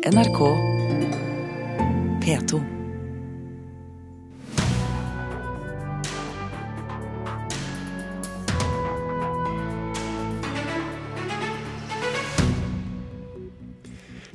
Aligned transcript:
NRK 0.00 0.38
P2. 2.24 2.60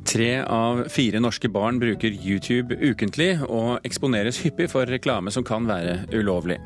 Tre 0.06 0.44
av 0.44 0.84
fire 0.90 1.20
norske 1.20 1.50
barn 1.50 1.80
bruker 1.82 2.14
YouTube 2.14 2.78
ukentlig 2.78 3.40
og 3.50 3.82
eksponeres 3.82 4.38
hyppig 4.46 4.70
for 4.70 4.86
reklame 4.86 5.34
som 5.34 5.44
kan 5.44 5.66
være 5.66 6.04
ulovlig. 6.14 6.60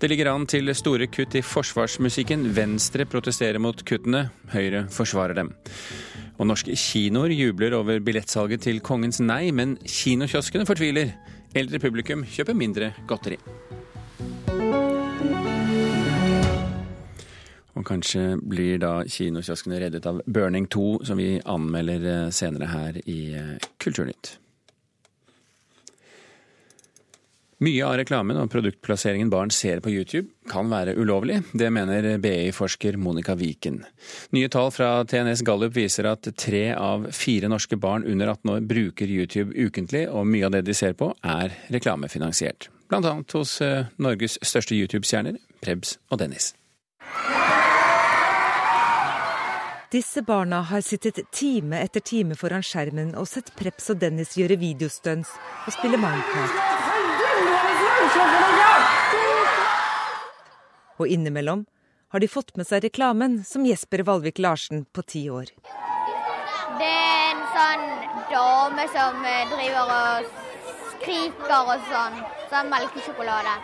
Det 0.00 0.08
ligger 0.08 0.32
an 0.32 0.48
til 0.48 0.72
store 0.72 1.10
kutt 1.12 1.36
i 1.36 1.44
forsvarsmusikken. 1.44 2.48
Venstre 2.56 3.04
protesterer 3.04 3.60
mot 3.60 3.84
kuttene, 3.84 4.30
Høyre 4.56 4.86
forsvarer 4.88 5.36
dem. 5.42 5.52
Og 6.40 6.48
norske 6.48 6.72
kinoer 6.72 7.34
jubler 7.36 7.74
over 7.76 7.98
billettsalget 8.00 8.62
til 8.64 8.80
Kongens 8.80 9.20
nei, 9.20 9.50
men 9.52 9.74
kinokioskene 9.84 10.64
fortviler. 10.64 11.12
Eldre 11.52 11.80
publikum 11.82 12.22
kjøper 12.24 12.56
mindre 12.56 12.94
godteri. 13.10 13.36
Og 17.76 17.84
kanskje 17.84 18.38
blir 18.40 18.80
da 18.80 19.02
kinokioskene 19.04 19.82
reddet 19.84 20.08
av 20.08 20.22
Burning 20.24 20.64
2, 20.72 20.86
som 21.04 21.20
vi 21.20 21.34
anmelder 21.44 22.08
eh, 22.08 22.28
senere 22.32 22.72
her 22.72 23.02
i 23.04 23.20
eh, 23.36 23.68
Kulturnytt. 23.80 24.38
Mye 27.60 27.84
av 27.84 27.98
reklamen 28.00 28.38
og 28.40 28.48
produktplasseringen 28.48 29.28
barn 29.28 29.50
ser 29.52 29.82
på 29.84 29.90
YouTube 29.92 30.30
kan 30.48 30.70
være 30.72 30.94
ulovlig. 30.96 31.42
Det 31.52 31.68
mener 31.68 32.06
BI-forsker 32.22 32.96
Monica 32.96 33.34
Viken. 33.36 33.82
Nye 34.32 34.48
tall 34.48 34.70
fra 34.72 34.88
TNS 35.04 35.42
Gallup 35.44 35.74
viser 35.76 36.08
at 36.08 36.24
tre 36.40 36.70
av 36.72 37.04
fire 37.12 37.50
norske 37.52 37.76
barn 37.76 38.06
under 38.08 38.32
18 38.32 38.54
år 38.54 38.64
bruker 38.70 39.12
YouTube 39.12 39.52
ukentlig, 39.52 40.06
og 40.08 40.24
mye 40.32 40.48
av 40.48 40.56
det 40.56 40.64
de 40.70 40.78
ser 40.78 40.96
på 40.96 41.10
er 41.20 41.52
reklamefinansiert. 41.68 42.70
Blant 42.88 43.04
annet 43.04 43.36
hos 43.36 43.58
eh, 43.60 43.92
Norges 44.00 44.40
største 44.40 44.80
YouTube-stjerner, 44.80 45.36
Prebz 45.60 45.98
og 46.08 46.24
Dennis. 46.24 46.54
Disse 49.92 50.22
barna 50.24 50.62
har 50.70 50.80
sittet 50.86 51.20
time 51.34 51.76
etter 51.84 52.00
time 52.00 52.40
foran 52.40 52.64
skjermen 52.64 53.12
og 53.18 53.28
sett 53.28 53.52
Preps 53.58 53.90
og 53.92 54.00
Dennis 54.00 54.36
gjøre 54.38 54.56
videostunts 54.56 55.36
og 55.66 55.74
spille 55.76 56.00
Minecraft. 56.00 56.79
Og 61.00 61.08
innimellom 61.08 61.64
har 62.12 62.20
de 62.20 62.28
fått 62.28 62.56
med 62.58 62.66
seg 62.68 62.84
reklamen 62.84 63.38
som 63.46 63.64
Jesper 63.66 64.02
Valvik 64.04 64.38
Larsen 64.42 64.84
på 64.92 65.02
ti 65.02 65.22
år. 65.30 65.48
Det 66.80 66.88
er 66.90 67.30
en 67.30 67.42
sånn 67.54 67.86
dame 68.32 68.86
som 68.92 69.24
eh, 69.24 69.46
driver 69.52 69.92
og 69.96 70.32
skriker 70.92 71.56
og 71.74 71.86
sånn. 71.88 72.18
Sånn 72.50 72.72
melkesjokolade. 72.72 73.56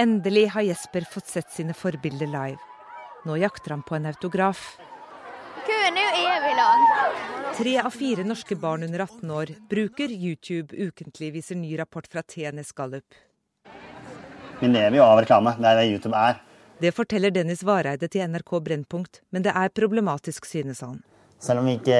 Endelig 0.00 0.48
har 0.56 0.66
Jesper 0.66 1.06
fått 1.08 1.30
sett 1.30 1.52
sine 1.54 1.74
forbilder 1.76 2.28
live. 2.28 2.58
Nå 3.24 3.38
jakter 3.40 3.76
han 3.76 3.84
på 3.86 3.96
en 3.96 4.10
autograf. 4.10 4.74
Køen 5.64 5.96
er 5.96 6.08
jo 6.08 6.24
evig 6.34 6.56
lang. 6.58 6.82
Tre 7.54 7.76
av 7.80 7.94
fire 7.94 8.24
norske 8.26 8.58
barn 8.60 8.84
under 8.84 9.06
18 9.06 9.30
år 9.30 9.54
bruker 9.70 10.12
YouTube 10.12 10.74
ukentlig, 10.76 11.30
viser 11.38 11.56
ny 11.56 11.72
rapport 11.78 12.10
fra 12.10 12.26
TNS 12.26 12.74
Gallup. 12.76 13.06
Vi 14.64 14.68
lever 14.72 14.96
jo 14.96 15.02
av 15.04 15.18
reklame. 15.20 15.50
Det 15.60 15.68
er 15.68 15.76
det 15.76 15.90
YouTube 15.90 16.16
er. 16.16 16.38
Det 16.80 16.90
forteller 16.96 17.32
Dennis 17.34 17.60
Vareide 17.68 18.08
til 18.08 18.24
NRK 18.32 18.52
Brennpunkt, 18.64 19.18
men 19.28 19.42
det 19.44 19.52
er 19.52 19.72
problematisk, 19.76 20.46
synes 20.48 20.78
han. 20.80 21.02
Selv 21.36 21.60
om 21.60 21.66
vi 21.68 21.74
ikke 21.76 21.98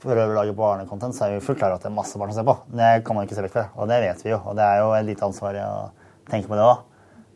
prøver 0.00 0.30
å 0.30 0.36
lage 0.38 0.54
barnekontent, 0.56 1.12
så 1.12 1.26
er 1.26 1.34
vi 1.34 1.42
fullt 1.44 1.58
klar 1.60 1.74
over 1.74 1.82
at 1.82 1.84
det 1.84 1.90
er 1.90 1.96
masse 1.98 2.16
barn 2.16 2.30
å 2.32 2.36
se 2.38 2.44
på. 2.48 2.54
Det 2.72 2.86
kan 3.04 3.18
man 3.18 3.26
ikke 3.26 3.36
se 3.36 3.44
vekk 3.44 3.52
fra, 3.52 3.64
og 3.76 3.90
det 3.90 3.98
vet 4.06 4.22
vi 4.24 4.30
jo. 4.32 4.38
Og 4.40 4.56
det 4.56 4.64
er 4.64 4.80
jo 4.80 4.86
et 4.96 5.04
lite 5.10 5.26
ansvar 5.26 5.58
å 5.60 5.74
tenke 6.30 6.48
på 6.48 6.56
det 6.56 6.64
òg. 6.64 6.80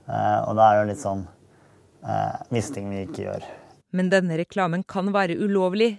Og 0.08 0.56
da 0.56 0.68
er 0.68 0.72
det 0.72 0.78
jo 0.78 0.86
litt 0.88 1.02
sånn 1.02 1.24
eh, 1.26 2.38
visse 2.56 2.72
ting 2.78 2.86
vi 2.94 3.02
ikke 3.04 3.26
gjør. 3.26 3.44
Men 3.92 4.08
denne 4.14 4.38
reklamen 4.40 4.86
kan 4.88 5.10
være 5.12 5.36
ulovlig, 5.36 5.90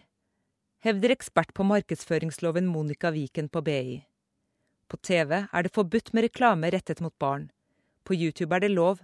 hevder 0.81 1.13
ekspert 1.13 1.53
på 1.53 1.67
markedsføringsloven 1.75 2.65
Monica 2.73 3.13
Viken 3.13 3.51
på 3.53 3.61
BI. 3.69 3.99
På 4.89 4.97
TV 4.97 5.43
er 5.45 5.67
det 5.67 5.73
forbudt 5.77 6.09
med 6.17 6.25
reklame 6.25 6.73
rettet 6.73 7.05
mot 7.05 7.13
barn. 7.21 7.51
På 8.07 8.15
YouTube 8.15 8.55
er 8.55 8.63
det 8.63 8.71
lov, 8.71 9.01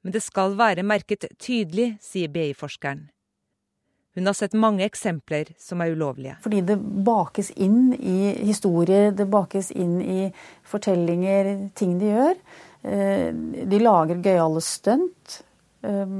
men 0.00 0.14
det 0.14 0.22
skal 0.24 0.56
være 0.56 0.84
merket 0.86 1.28
tydelig, 1.36 1.92
sier 2.00 2.30
BI-forskeren. 2.32 3.10
Hun 4.16 4.26
har 4.26 4.34
sett 4.34 4.56
mange 4.58 4.82
eksempler 4.82 5.52
som 5.60 5.82
er 5.84 5.92
ulovlige. 5.94 6.38
Fordi 6.42 6.62
det 6.66 6.78
bakes 7.06 7.52
inn 7.54 7.92
i 7.94 8.32
historier, 8.48 9.12
det 9.14 9.28
bakes 9.30 9.70
inn 9.70 10.00
i 10.02 10.24
fortellinger, 10.66 11.52
ting 11.78 11.94
de 12.00 12.10
gjør. 12.10 12.40
Eh, 12.82 13.28
de 13.70 13.82
lager 13.82 14.24
gøyale 14.24 14.62
stunt 14.64 15.36
eh, 15.86 16.16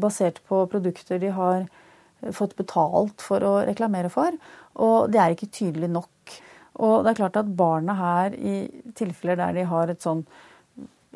basert 0.00 0.40
på 0.48 0.62
produkter 0.72 1.20
de 1.20 1.34
har 1.34 1.66
fått 2.32 2.56
betalt 2.56 3.20
for 3.20 3.44
å 3.44 3.58
reklamere 3.68 4.08
for. 4.12 4.38
Og 4.80 5.12
det 5.12 5.20
er 5.20 5.34
ikke 5.34 5.52
tydelig 5.52 5.90
nok. 5.92 6.36
Og 6.86 7.02
det 7.04 7.12
er 7.12 7.20
klart 7.20 7.40
at 7.40 7.54
barna 7.58 7.96
her, 8.00 8.36
i 8.36 8.92
tilfeller 8.96 9.38
der 9.42 9.60
de 9.60 9.68
har 9.68 9.92
et 9.92 10.04
sånn 10.04 10.24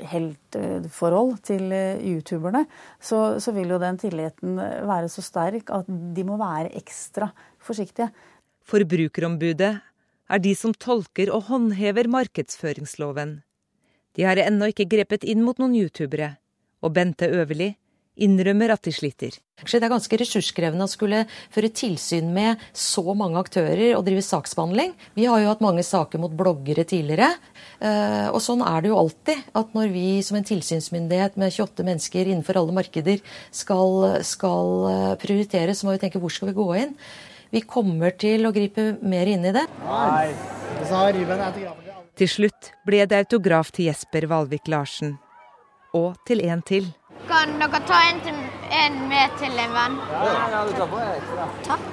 heltforhold 0.08 1.38
til 1.46 1.72
eh, 1.74 2.00
youtuberne, 2.12 2.64
så, 3.00 3.40
så, 3.42 3.52
vil 3.56 3.72
jo 3.74 3.80
den 3.82 3.98
tilliten 4.00 4.56
være 4.58 5.10
så 5.12 5.24
sterk 5.24 5.72
at 5.74 5.88
de 5.88 6.24
må 6.26 6.38
være 6.40 6.72
ekstra 6.78 7.30
forsiktige. 7.60 8.10
Forbrukerombudet 8.70 9.72
er 10.30 10.42
de 10.42 10.54
som 10.54 10.74
tolker 10.74 11.32
og 11.34 11.48
håndhever 11.50 12.08
markedsføringsloven. 12.10 13.40
De 14.16 14.26
har 14.26 14.40
ennå 14.42 14.70
ikke 14.70 14.88
grepet 14.90 15.24
inn 15.26 15.42
mot 15.46 15.58
noen 15.58 15.76
youtubere, 15.78 16.36
og 16.82 16.94
Bente 16.96 17.28
Øverli 17.30 17.74
innrømmer 18.25 18.75
at 18.75 18.84
de 18.86 18.92
sliter. 18.94 19.36
Det 19.60 19.76
er 19.76 19.92
ganske 19.92 20.19
ressurskrevende 20.20 20.86
å 20.86 20.91
skulle 20.91 21.25
føre 21.53 21.69
tilsyn 21.76 22.31
med 22.32 22.60
så 22.76 23.03
mange 23.16 23.41
aktører 23.41 23.97
og 23.97 24.04
drive 24.06 24.22
saksbehandling. 24.25 24.94
Vi 25.16 25.26
har 25.28 25.42
jo 25.42 25.50
hatt 25.50 25.64
mange 25.64 25.84
saker 25.84 26.22
mot 26.22 26.32
bloggere 26.36 26.86
tidligere. 26.88 27.28
Eh, 27.80 28.28
og 28.30 28.41
sånn 28.44 28.64
er 28.64 28.80
det 28.80 28.92
jo 28.92 29.00
alltid. 29.00 29.42
At 29.56 29.75
når 29.76 29.92
vi 29.92 30.06
som 30.25 30.38
en 30.38 30.48
tilsynsmyndighet 30.48 31.36
med 31.41 31.53
28 31.53 31.86
mennesker 31.91 32.30
innenfor 32.30 32.60
alle 32.60 32.76
markeder 32.76 33.20
skal, 33.53 34.22
skal 34.26 34.70
eh, 34.91 35.19
prioritere, 35.20 35.76
så 35.76 35.88
må 35.88 35.97
vi 35.97 36.04
tenke 36.06 36.22
hvor 36.22 36.32
skal 36.32 36.53
vi 36.53 36.56
gå 36.60 36.70
inn? 36.84 36.97
Vi 37.50 37.64
kommer 37.66 38.14
til 38.14 38.47
å 38.47 38.54
gripe 38.54 38.92
mer 39.03 39.28
inn 39.28 39.44
i 39.48 39.53
det. 39.56 39.66
Til 42.20 42.30
slutt 42.30 42.70
ble 42.86 43.03
det 43.10 43.25
autograf 43.25 43.75
til 43.75 43.91
Jesper 43.91 44.28
Valvik 44.30 44.70
Larsen. 44.70 45.16
Og 45.98 46.14
til 46.28 46.44
en 46.47 46.62
til. 46.62 46.86
Kan 47.30 47.52
dere 47.62 47.78
ta 47.86 47.98
en, 48.10 48.16
til, 48.26 48.38
en 48.74 48.96
med 49.06 49.34
til 49.38 49.58
en 49.62 49.74
venn? 49.76 49.98
Takk. 51.62 51.84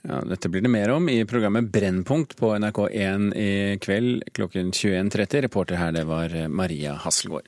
Ja, 0.00 0.16
dette 0.26 0.48
blir 0.50 0.64
det 0.64 0.72
mer 0.72 0.90
om 0.96 1.06
i 1.12 1.20
programmet 1.28 1.68
Brennpunkt 1.70 2.34
på 2.40 2.50
NRK1 2.56 3.28
i 3.38 3.50
kveld 3.84 4.24
klokken 4.34 4.72
21.30. 4.74 5.44
Reporter 5.46 5.78
her, 5.78 5.92
det 5.94 6.02
var 6.08 6.34
Maria 6.48 6.96
Hasselgaard. 7.04 7.46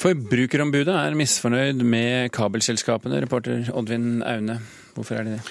Forbrukerombudet 0.00 0.96
er 0.96 1.18
misfornøyd 1.18 1.84
med 1.84 2.32
kabelselskapene, 2.32 3.20
reporter 3.26 3.68
Oddvin 3.76 4.22
Aune. 4.24 4.56
Hvorfor 4.96 5.20
er 5.20 5.28
de 5.28 5.36
det? 5.36 5.44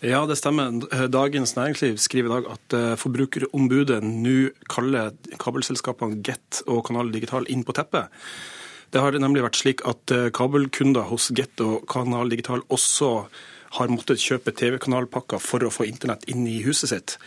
Ja, 0.00 0.22
det 0.24 0.38
stemmer. 0.40 0.72
Dagens 1.12 1.52
Næringsliv 1.58 1.98
skriver 2.00 2.30
i 2.30 2.32
dag 2.32 2.46
at 2.54 2.74
eh, 2.76 2.96
Forbrukerombudet 2.96 3.98
nå 4.00 4.48
kaller 4.72 5.10
kabelselskapene 5.36 6.22
Get 6.24 6.62
og 6.64 6.86
Kanal 6.86 7.12
Digital 7.12 7.44
inn 7.52 7.66
på 7.68 7.74
teppet. 7.76 8.08
Det 8.90 9.02
har 9.04 9.18
nemlig 9.20 9.42
vært 9.44 9.60
slik 9.60 9.84
at 9.84 10.14
eh, 10.16 10.30
kabelkunder 10.32 11.04
hos 11.10 11.28
Get 11.36 11.60
og 11.60 11.84
Kanal 11.92 12.32
Digital 12.32 12.64
også 12.72 13.10
har 13.76 13.92
måttet 13.92 14.24
kjøpe 14.24 14.54
TV-kanalpakker 14.56 15.42
for 15.42 15.68
å 15.68 15.74
få 15.74 15.84
internett 15.90 16.24
inn 16.32 16.48
i 16.48 16.62
huset 16.64 16.94
sitt. 16.94 17.18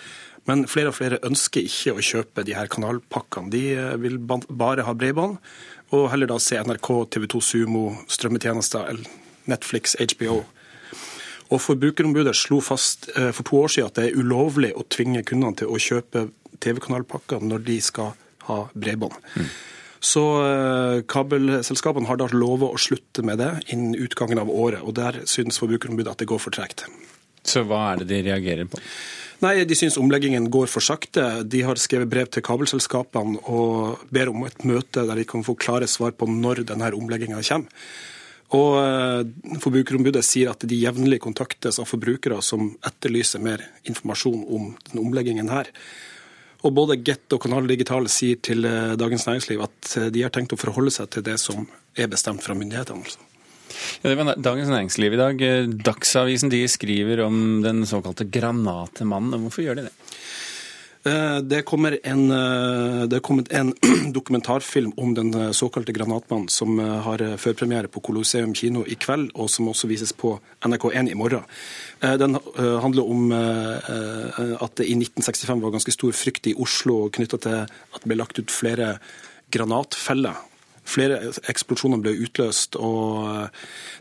Men 0.49 0.65
flere 0.65 0.89
og 0.89 0.97
flere 0.97 1.21
ønsker 1.23 1.69
ikke 1.69 1.93
å 1.93 2.03
kjøpe 2.03 2.41
de 2.43 2.57
her 2.57 2.73
kanalpakkene. 2.73 3.53
De 3.53 3.63
eh, 3.77 3.93
vil 4.01 4.17
bare 4.17 4.89
ha 4.89 4.97
bredbånd, 4.97 5.37
og 5.93 6.09
heller 6.09 6.33
da 6.33 6.41
se 6.41 6.57
NRK, 6.57 6.89
TV2 7.13 7.45
Sumo, 7.53 7.85
strømmetjenester, 8.09 8.97
Netflix, 9.45 9.93
HBO. 10.01 10.41
Og 11.53 11.61
Forbrukerombudet 11.61 12.33
slo 12.37 12.59
fast 12.63 13.11
eh, 13.13 13.29
for 13.35 13.45
to 13.47 13.61
år 13.61 13.75
siden 13.75 13.91
at 13.91 13.99
det 13.99 14.07
er 14.09 14.17
ulovlig 14.17 14.73
å 14.75 14.85
tvinge 14.89 15.23
kundene 15.27 15.59
til 15.61 15.69
å 15.69 15.79
kjøpe 15.81 16.27
TV-kanalpakker 16.63 17.43
når 17.45 17.63
de 17.67 17.77
skal 17.83 18.13
ha 18.47 18.59
bredbånd. 18.73 19.15
Mm. 19.37 19.49
Så 20.03 20.23
eh, 20.43 21.01
kabelselskapene 21.07 22.09
har 22.09 22.19
da 22.19 22.27
lovet 22.33 22.73
å 22.73 22.81
slutte 22.81 23.23
med 23.23 23.39
det 23.39 23.51
innen 23.71 23.95
utgangen 23.95 24.41
av 24.41 24.51
året. 24.51 24.81
og 24.83 24.97
Der 24.99 25.21
synes 25.29 25.61
Forbrukerombudet 25.61 26.15
at 26.15 26.23
det 26.23 26.31
går 26.31 26.41
for 26.43 26.55
tregt. 26.55 26.87
Så 27.43 27.63
hva 27.67 27.91
er 27.91 28.01
det 28.01 28.09
de 28.11 28.23
reagerer 28.29 28.67
på? 28.71 28.79
Nei, 29.43 29.57
De 29.67 29.75
syns 29.75 29.99
omleggingen 29.99 30.47
går 30.51 30.69
for 30.71 30.83
sakte. 30.83 31.43
De 31.43 31.63
har 31.67 31.79
skrevet 31.79 32.11
brev 32.11 32.29
til 32.31 32.43
kabelselskapene 32.45 33.43
og 33.51 34.03
ber 34.13 34.31
om 34.31 34.45
et 34.47 34.63
møte 34.67 35.03
der 35.03 35.19
de 35.19 35.27
kan 35.27 35.43
få 35.43 35.57
klare 35.59 35.89
svar 35.91 36.15
på 36.15 36.29
når 36.31 36.63
denne 36.71 36.93
omlegginga 36.95 37.43
kommer. 37.43 37.87
Og 38.53 38.77
eh, 38.77 39.57
Forbrukerombudet 39.63 40.23
sier 40.25 40.51
at 40.51 40.65
de 40.69 40.77
jevnlig 40.77 41.19
kontaktes 41.23 41.79
av 41.81 41.89
forbrukere 41.89 42.39
som 42.45 42.69
etterlyser 42.85 43.41
mer 43.41 43.63
informasjon 43.89 44.43
om 44.45 44.73
den 44.91 45.01
omleggingen 45.01 45.49
her. 45.53 45.71
Og 46.63 46.75
Både 46.77 46.99
Get 47.01 47.33
og 47.35 47.41
Kanal 47.43 47.67
Digital 47.67 48.07
sier 48.11 48.39
til 48.45 48.67
eh, 48.69 48.93
Dagens 48.99 49.25
Næringsliv 49.29 49.65
at 49.65 49.93
eh, 49.97 50.09
de 50.13 50.25
har 50.25 50.33
tenkt 50.33 50.53
å 50.53 50.59
forholde 50.59 50.93
seg 50.93 51.09
til 51.15 51.25
det 51.25 51.39
som 51.41 51.65
er 51.97 52.11
bestemt 52.11 52.45
fra 52.45 52.55
myndighetene. 52.57 53.01
altså. 53.01 53.29
Ja, 54.03 54.11
det 54.11 54.17
var 54.19 54.37
Dagens 54.37 54.69
Næringsliv 54.69 55.15
i 55.15 55.21
dag. 55.23 55.43
Dagsavisen 55.89 56.53
de 56.53 56.61
skriver 56.69 57.23
om 57.25 57.63
den 57.65 57.87
såkalte 57.89 58.29
Granatemannen. 58.29 59.47
Hvorfor 59.47 59.65
gjør 59.65 59.81
de 59.81 59.87
det? 59.89 59.95
Eh, 61.05 61.37
det 61.37 61.65
kommer 61.67 61.99
en, 62.03 62.31
eh, 62.31 63.03
det 63.11 63.17
er 63.17 63.23
kommet 63.23 63.51
en 63.51 63.73
dokumentarfilm 64.17 64.93
om 64.97 65.11
den 65.13 65.33
eh, 65.35 65.51
såkalte 65.51 65.91
Granatmannen 65.91 66.47
som 66.47 66.79
har 66.79 67.19
førpremiere 67.37 67.91
på 67.91 67.99
Colosseum 67.99 68.53
kino 68.55 68.85
i 68.87 68.95
kveld, 68.95 69.33
og 69.35 69.49
som 69.51 69.67
også 69.67 69.89
vises 69.91 70.13
på 70.15 70.37
NRK1 70.63 71.11
i 71.11 71.17
morgen. 71.19 71.43
Den 72.01 72.37
handler 72.55 73.07
om 73.07 73.31
at 73.31 74.73
det 74.77 74.87
i 74.87 74.95
1965 74.97 75.61
var 75.63 75.71
ganske 75.71 75.93
stor 75.95 76.11
frykt 76.11 76.49
i 76.51 76.55
Oslo 76.59 77.07
knytta 77.15 77.39
til 77.39 77.55
at 77.63 78.01
det 78.01 78.09
ble 78.09 78.17
lagt 78.19 78.39
ut 78.39 78.51
flere 78.51 78.97
granatfeller 79.51 80.35
Flere 80.83 81.31
eksplosjoner 81.47 82.01
ble 82.03 82.11
utløst, 82.25 82.75
og 82.75 83.47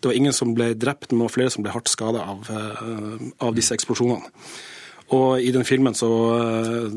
det 0.02 0.08
var 0.08 0.16
ingen 0.18 0.34
som 0.34 0.50
ble 0.56 0.72
drept, 0.74 1.12
men 1.12 1.20
det 1.20 1.28
var 1.28 1.34
flere 1.36 1.52
som 1.54 1.62
ble 1.62 1.70
hardt 1.70 1.86
skada 1.86 2.24
av, 2.32 2.48
av, 2.50 3.52
disse 3.54 3.76
eksplosjonene. 3.76 4.26
Og 5.12 5.42
I 5.44 5.50
den 5.52 5.66
filmen 5.68 5.96
så 5.96 6.10
eh, 6.38 6.94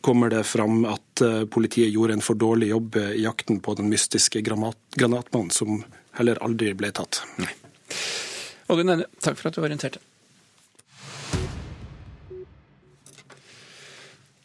kommer 0.00 0.30
det 0.30 0.44
fram 0.46 0.84
at 0.88 1.24
eh, 1.26 1.42
politiet 1.50 1.90
gjorde 1.90 2.18
en 2.18 2.24
for 2.24 2.38
dårlig 2.38 2.70
jobb 2.70 3.00
i 3.02 3.24
jakten 3.24 3.58
på 3.64 3.74
den 3.78 3.90
mystiske 3.90 4.42
granatmannen, 4.44 5.50
som 5.50 5.82
heller 6.18 6.38
aldri 6.44 6.74
ble 6.78 6.92
tatt. 6.94 7.22
Nei. 7.42 7.50
du 8.70 8.84
Ende, 8.84 9.10
takk 9.18 9.40
for 9.40 9.50
at 9.50 9.58
du 9.58 9.64
orienterte. 9.64 10.02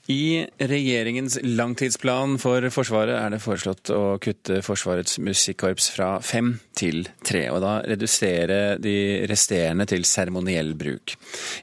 I 0.08 0.46
regjeringens 0.62 1.40
langtidsplan 1.42 2.36
for 2.38 2.62
Forsvaret 2.70 3.16
er 3.18 3.32
det 3.34 3.40
foreslått 3.42 3.90
å 3.90 4.20
kutte 4.22 4.60
Forsvarets 4.62 5.18
musikkorps 5.18 5.88
fra 5.96 6.10
fem 6.22 6.52
til 6.78 7.08
tre, 7.26 7.48
og 7.50 7.64
da 7.64 7.80
redusere 7.90 8.78
de 8.78 9.26
resterende 9.26 9.88
til 9.90 10.06
seremoniell 10.06 10.76
bruk. 10.78 11.16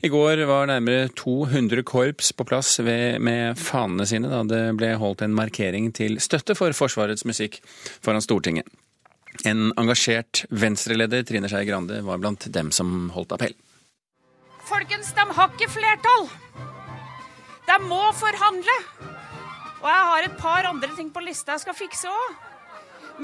I 0.03 0.11
går 0.11 0.43
var 0.51 0.67
nærmere 0.73 1.13
200 1.15 1.87
korps 1.87 2.33
på 2.35 2.49
plass 2.49 2.81
ved, 2.83 3.23
med 3.23 3.63
fanene 3.63 4.09
sine 4.11 4.33
da 4.33 4.43
det 4.51 4.65
ble 4.81 4.91
holdt 4.99 5.23
en 5.23 5.39
markering 5.39 5.93
til 5.95 6.19
støtte 6.19 6.59
for 6.59 6.75
Forsvarets 6.75 7.23
musikk 7.29 7.61
foran 8.03 8.27
Stortinget. 8.27 8.67
En 9.47 9.71
engasjert 9.79 10.49
venstreleder, 10.51 11.23
Trine 11.23 11.47
Skei 11.47 11.63
Grande, 11.71 12.03
var 12.03 12.19
blant 12.19 12.51
dem 12.51 12.75
som 12.75 13.07
holdt 13.15 13.39
appell. 13.39 13.55
Folkens, 14.67 15.15
de 15.15 15.31
har 15.31 15.55
ikke 15.55 15.71
flertall! 15.79 16.33
De 17.73 17.79
må 17.89 18.01
forhandle! 18.13 18.75
Og 19.81 19.87
jeg 19.89 20.09
har 20.09 20.27
et 20.27 20.35
par 20.39 20.67
andre 20.69 20.91
ting 20.93 21.09
på 21.15 21.23
lista 21.25 21.57
jeg 21.57 21.65
skal 21.65 21.79
fikse 21.79 22.13
òg. 22.13 22.35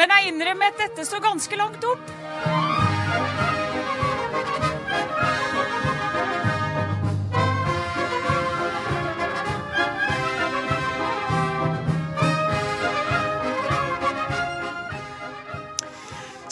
Men 0.00 0.08
jeg 0.14 0.32
innrømmer 0.32 0.72
at 0.72 0.80
dette 0.86 1.04
står 1.04 1.26
ganske 1.26 1.60
langt 1.60 1.84
opp. 1.84 2.87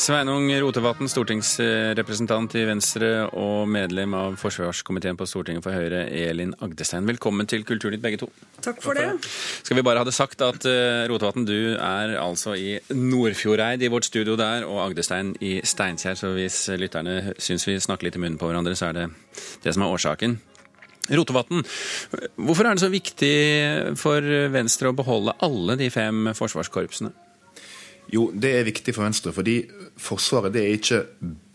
Sveinung 0.07 0.47
Rotevatn, 0.63 1.09
stortingsrepresentant 1.11 2.53
i 2.55 2.61
Venstre 2.69 3.09
og 3.35 3.65
medlem 3.75 4.13
av 4.15 4.37
forsvarskomiteen 4.39 5.17
på 5.19 5.27
Stortinget 5.27 5.65
for 5.65 5.75
Høyre, 5.75 6.05
Elin 6.15 6.53
Agdestein. 6.63 7.09
Velkommen 7.09 7.49
til 7.51 7.65
Kulturnytt, 7.67 8.05
begge 8.05 8.21
to. 8.21 8.29
Takk 8.63 8.79
for 8.85 8.95
det. 8.95 9.09
Skal 9.67 9.81
vi 9.81 9.85
bare 9.89 10.05
ha 10.05 10.07
det 10.07 10.15
sagt 10.15 10.45
at 10.47 10.63
uh, 10.63 11.09
Rotevatn, 11.11 11.49
du 11.49 11.75
er 11.75 12.15
altså 12.23 12.55
i 12.55 12.77
Nordfjordeid 12.95 13.83
i 13.83 13.91
vårt 13.91 14.07
studio 14.07 14.39
der, 14.39 14.69
og 14.71 14.85
Agdestein 14.85 15.35
i 15.43 15.57
Steinkjer, 15.67 16.15
så 16.15 16.31
hvis 16.39 16.61
lytterne 16.79 17.35
syns 17.43 17.67
vi 17.67 17.75
snakker 17.75 18.07
litt 18.07 18.21
i 18.21 18.23
munnen 18.23 18.39
på 18.39 18.47
hverandre, 18.47 18.79
så 18.79 18.93
er 18.93 19.01
det 19.01 19.11
det 19.67 19.75
som 19.75 19.89
er 19.89 19.99
årsaken. 19.99 20.39
Rotevatn, 21.11 21.67
hvorfor 22.39 22.63
er 22.63 22.79
det 22.79 22.87
så 22.87 22.95
viktig 22.95 23.37
for 23.99 24.35
Venstre 24.55 24.95
å 24.95 24.99
beholde 25.03 25.35
alle 25.43 25.81
de 25.83 25.91
fem 25.91 26.31
forsvarskorpsene? 26.31 27.26
Jo, 28.13 28.29
det 28.31 28.53
er 28.55 28.69
viktig 28.69 28.95
for 28.95 29.07
Venstre, 29.07 29.33
fordi 29.35 29.59
Forsvaret 29.97 30.53
det 30.55 30.63
er 30.63 30.77
ikke 30.77 31.03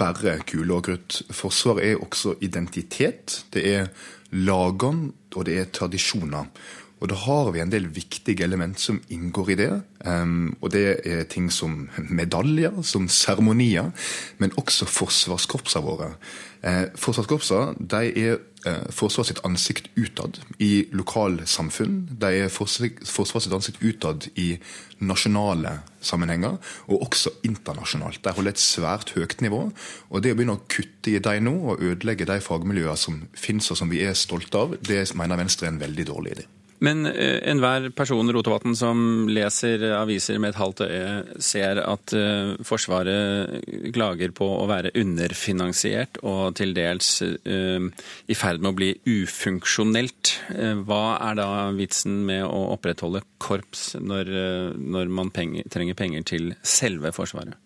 bare 0.01 0.39
kule 0.49 0.73
og 0.75 0.85
krutt. 0.89 1.21
Forsvaret 1.31 1.91
er 1.91 2.01
også 2.01 2.35
identitet. 2.41 3.43
Det 3.53 3.63
er 3.69 3.91
lagene, 4.31 5.11
og 5.35 5.45
det 5.47 5.59
er 5.59 5.73
tradisjoner. 5.73 6.49
Og 7.01 7.09
da 7.09 7.17
har 7.17 7.47
vi 7.49 7.61
en 7.63 7.71
del 7.73 7.87
viktige 7.89 8.45
element 8.45 8.77
som 8.79 8.99
inngår 9.09 9.53
i 9.53 9.57
det. 9.57 9.69
Um, 10.05 10.51
og 10.61 10.69
det 10.75 11.01
er 11.09 11.23
ting 11.29 11.47
som 11.53 11.87
medaljer, 11.97 12.75
som 12.85 13.07
seremonier, 13.09 13.89
men 14.37 14.53
også 14.61 14.85
forsvarskorpsene 14.85 15.85
våre. 15.85 16.11
Eh, 16.61 16.93
Forsvarskorpsene 16.93 17.87
de 17.89 18.11
er 18.21 18.37
Forsvaret 18.93 19.31
sitt 19.31 19.41
ansikt 19.47 19.89
utad 19.97 20.37
i 20.61 20.85
lokalsamfunn. 20.93 21.95
De 22.21 22.29
er 22.43 22.51
Forsvaret 22.53 23.45
sitt 23.47 23.55
ansikt 23.55 23.81
utad 23.81 24.27
i 24.37 24.53
nasjonale 25.01 25.79
sammenhenger, 26.01 26.59
og 26.85 27.07
også 27.07 27.33
internasjonalt. 27.47 28.21
De 28.21 28.35
holder 28.37 28.53
et 28.53 28.61
svært 28.61 29.15
høyt 29.17 29.41
nivå. 29.41 29.63
Og 30.09 30.21
det 30.21 30.35
å 30.35 30.37
begynne 30.37 30.59
å 30.59 30.65
kutte 30.69 31.15
i 31.15 31.21
dem 31.23 31.49
nå, 31.49 31.57
og 31.73 31.81
ødelegge 31.81 32.29
de 32.29 32.37
fagmiljøene 32.43 32.97
som 32.99 33.23
finnes 33.33 33.73
og 33.73 33.81
som 33.81 33.89
vi 33.89 34.05
er 34.05 34.17
stolte 34.17 34.65
av, 34.65 34.77
det 34.85 35.03
mener 35.17 35.41
Venstre 35.41 35.69
er 35.69 35.75
en 35.75 35.81
veldig 35.81 36.09
dårlig 36.13 36.37
idé. 36.37 36.49
Men 36.81 37.05
uh, 37.05 37.37
enhver 37.45 37.89
person 37.93 38.31
Rotevatn, 38.33 38.73
som 38.77 39.29
leser 39.29 39.83
aviser 39.99 40.39
med 40.41 40.53
et 40.53 40.59
halvt 40.61 40.83
øye, 40.87 41.11
ser 41.43 41.81
at 41.83 42.15
uh, 42.17 42.55
Forsvaret 42.65 43.61
klager 43.93 44.33
på 44.37 44.47
å 44.57 44.65
være 44.69 44.93
underfinansiert 44.97 46.21
og 46.25 46.57
til 46.57 46.73
dels 46.77 47.13
uh, 47.21 47.87
i 48.25 48.37
ferd 48.37 48.63
med 48.63 48.71
å 48.71 48.77
bli 48.79 48.91
ufunksjonelt. 49.05 50.35
hva 50.87 51.03
er 51.29 51.37
da 51.37 51.49
vitsen 51.75 52.21
med 52.27 52.45
å 52.45 52.71
opprettholde 52.75 53.21
korps 53.41 53.95
når, 53.99 54.31
når 54.77 55.11
man 55.13 55.31
penger, 55.33 55.67
trenger 55.71 55.97
penger 55.97 56.25
til 56.33 56.53
selve 56.65 57.13
Forsvaret? 57.15 57.57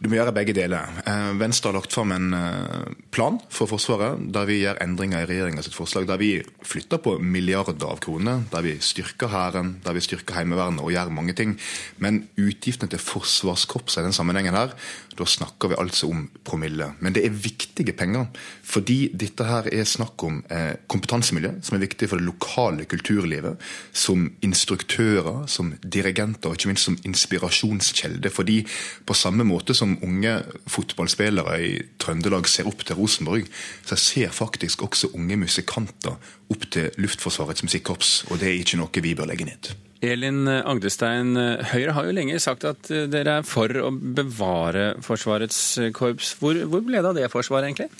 Du 0.00 0.06
må 0.08 0.16
gjøre 0.16 0.32
begge 0.32 0.54
deler. 0.56 0.94
Eh, 1.04 1.34
Venstre 1.36 1.68
har 1.68 1.76
lagt 1.76 1.92
fram 1.92 2.14
en 2.14 2.30
eh, 2.32 2.92
plan 3.12 3.34
for 3.52 3.68
Forsvaret 3.68 4.22
der 4.32 4.46
vi 4.48 4.62
gjør 4.62 4.78
endringer 4.80 5.26
i 5.26 5.28
regjeringa 5.28 5.60
sitt 5.60 5.76
forslag. 5.76 6.06
Der 6.08 6.16
vi 6.16 6.30
flytter 6.64 7.02
på 7.04 7.18
milliarder 7.20 7.84
av 7.84 8.00
kroner. 8.00 8.40
Der 8.48 8.64
vi 8.64 8.78
styrker 8.80 9.28
Hæren, 9.28 9.74
der 9.84 9.92
vi 9.92 10.00
styrker 10.00 10.38
Heimevernet 10.38 10.80
og 10.80 10.94
gjør 10.94 11.12
mange 11.12 11.34
ting. 11.36 11.52
Men 12.00 12.22
utgiftene 12.40 12.88
til 12.94 13.02
forsvarskorpset 13.04 14.00
i 14.00 14.06
den 14.08 14.16
sammenhengen 14.16 14.56
her, 14.56 14.72
da 15.20 15.26
snakker 15.28 15.74
vi 15.74 15.78
altså 15.82 16.08
om 16.08 16.24
promille. 16.48 16.94
Men 17.04 17.12
det 17.12 17.26
er 17.26 17.36
viktige 17.36 17.92
penger, 17.92 18.30
fordi 18.64 19.10
dette 19.12 19.44
her 19.44 19.68
er 19.68 19.84
snakk 19.84 20.24
om 20.24 20.40
eh, 20.48 20.80
kompetansemiljø 20.88 21.58
som 21.60 21.76
er 21.76 21.84
viktig 21.84 22.08
for 22.08 22.16
det 22.16 22.28
lokale 22.30 22.88
kulturlivet. 22.88 23.60
Som 23.92 24.30
instruktører, 24.40 25.44
som 25.44 25.74
dirigenter 25.84 26.48
og 26.48 26.56
ikke 26.56 26.72
minst 26.72 26.88
som 26.88 26.96
inspirasjonskjelde. 27.04 28.32
Fordi 28.32 28.62
på 29.04 29.18
samme 29.18 29.44
måte 29.44 29.76
som 29.76 29.89
som 29.90 29.98
unge 30.06 30.36
fotballspillere 30.70 31.58
i 31.62 31.70
Trøndelag 32.00 32.48
ser 32.48 32.68
opp 32.70 32.84
til 32.86 32.98
Rosenborg, 32.98 33.48
så 33.86 33.98
ser 33.98 34.32
faktisk 34.34 34.84
også 34.86 35.12
unge 35.16 35.38
musikanter 35.40 36.16
opp 36.50 36.66
til 36.70 36.90
Luftforsvarets 37.00 37.64
musikkorps. 37.66 38.26
Og 38.30 38.40
det 38.40 38.50
er 38.50 38.60
ikke 38.60 38.80
noe 38.80 39.02
vi 39.02 39.16
bør 39.18 39.30
legge 39.30 39.48
ned. 39.48 39.72
Elin 40.00 40.46
Agdestein, 40.48 41.34
Høyre 41.74 41.92
har 41.92 42.06
jo 42.06 42.14
lenge 42.16 42.38
sagt 42.40 42.64
at 42.64 42.88
dere 42.88 43.40
er 43.40 43.44
for 43.44 43.68
å 43.82 43.90
bevare 43.92 44.94
Forsvarets 45.04 45.60
korps. 45.96 46.32
Hvor, 46.40 46.56
hvor 46.70 46.86
ble 46.86 47.02
det 47.02 47.10
av 47.10 47.18
det 47.18 47.28
forsvaret, 47.32 47.68
egentlig? 47.68 47.90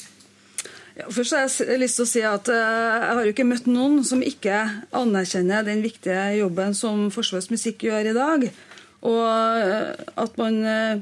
Ja, 0.97 1.11
først 1.13 1.37
har 1.37 1.45
jeg 1.45 1.81
lyst 1.81 2.01
til 2.01 2.05
å 2.05 2.09
si 2.09 2.23
at 2.27 2.49
Jeg 2.51 3.13
har 3.15 3.21
jo 3.25 3.33
ikke 3.33 3.47
møtt 3.49 3.69
noen 3.71 4.01
som 4.05 4.25
ikke 4.25 4.57
anerkjenner 4.97 5.65
den 5.69 5.85
viktige 5.85 6.25
jobben 6.41 6.75
som 6.77 7.09
Forsvarets 7.13 7.53
musikk 7.53 7.85
gjør 7.89 8.11
i 8.11 8.17
dag. 8.17 8.49
Og 9.11 9.21
at 10.21 10.41
man 10.41 10.59
Eh, 10.65 10.97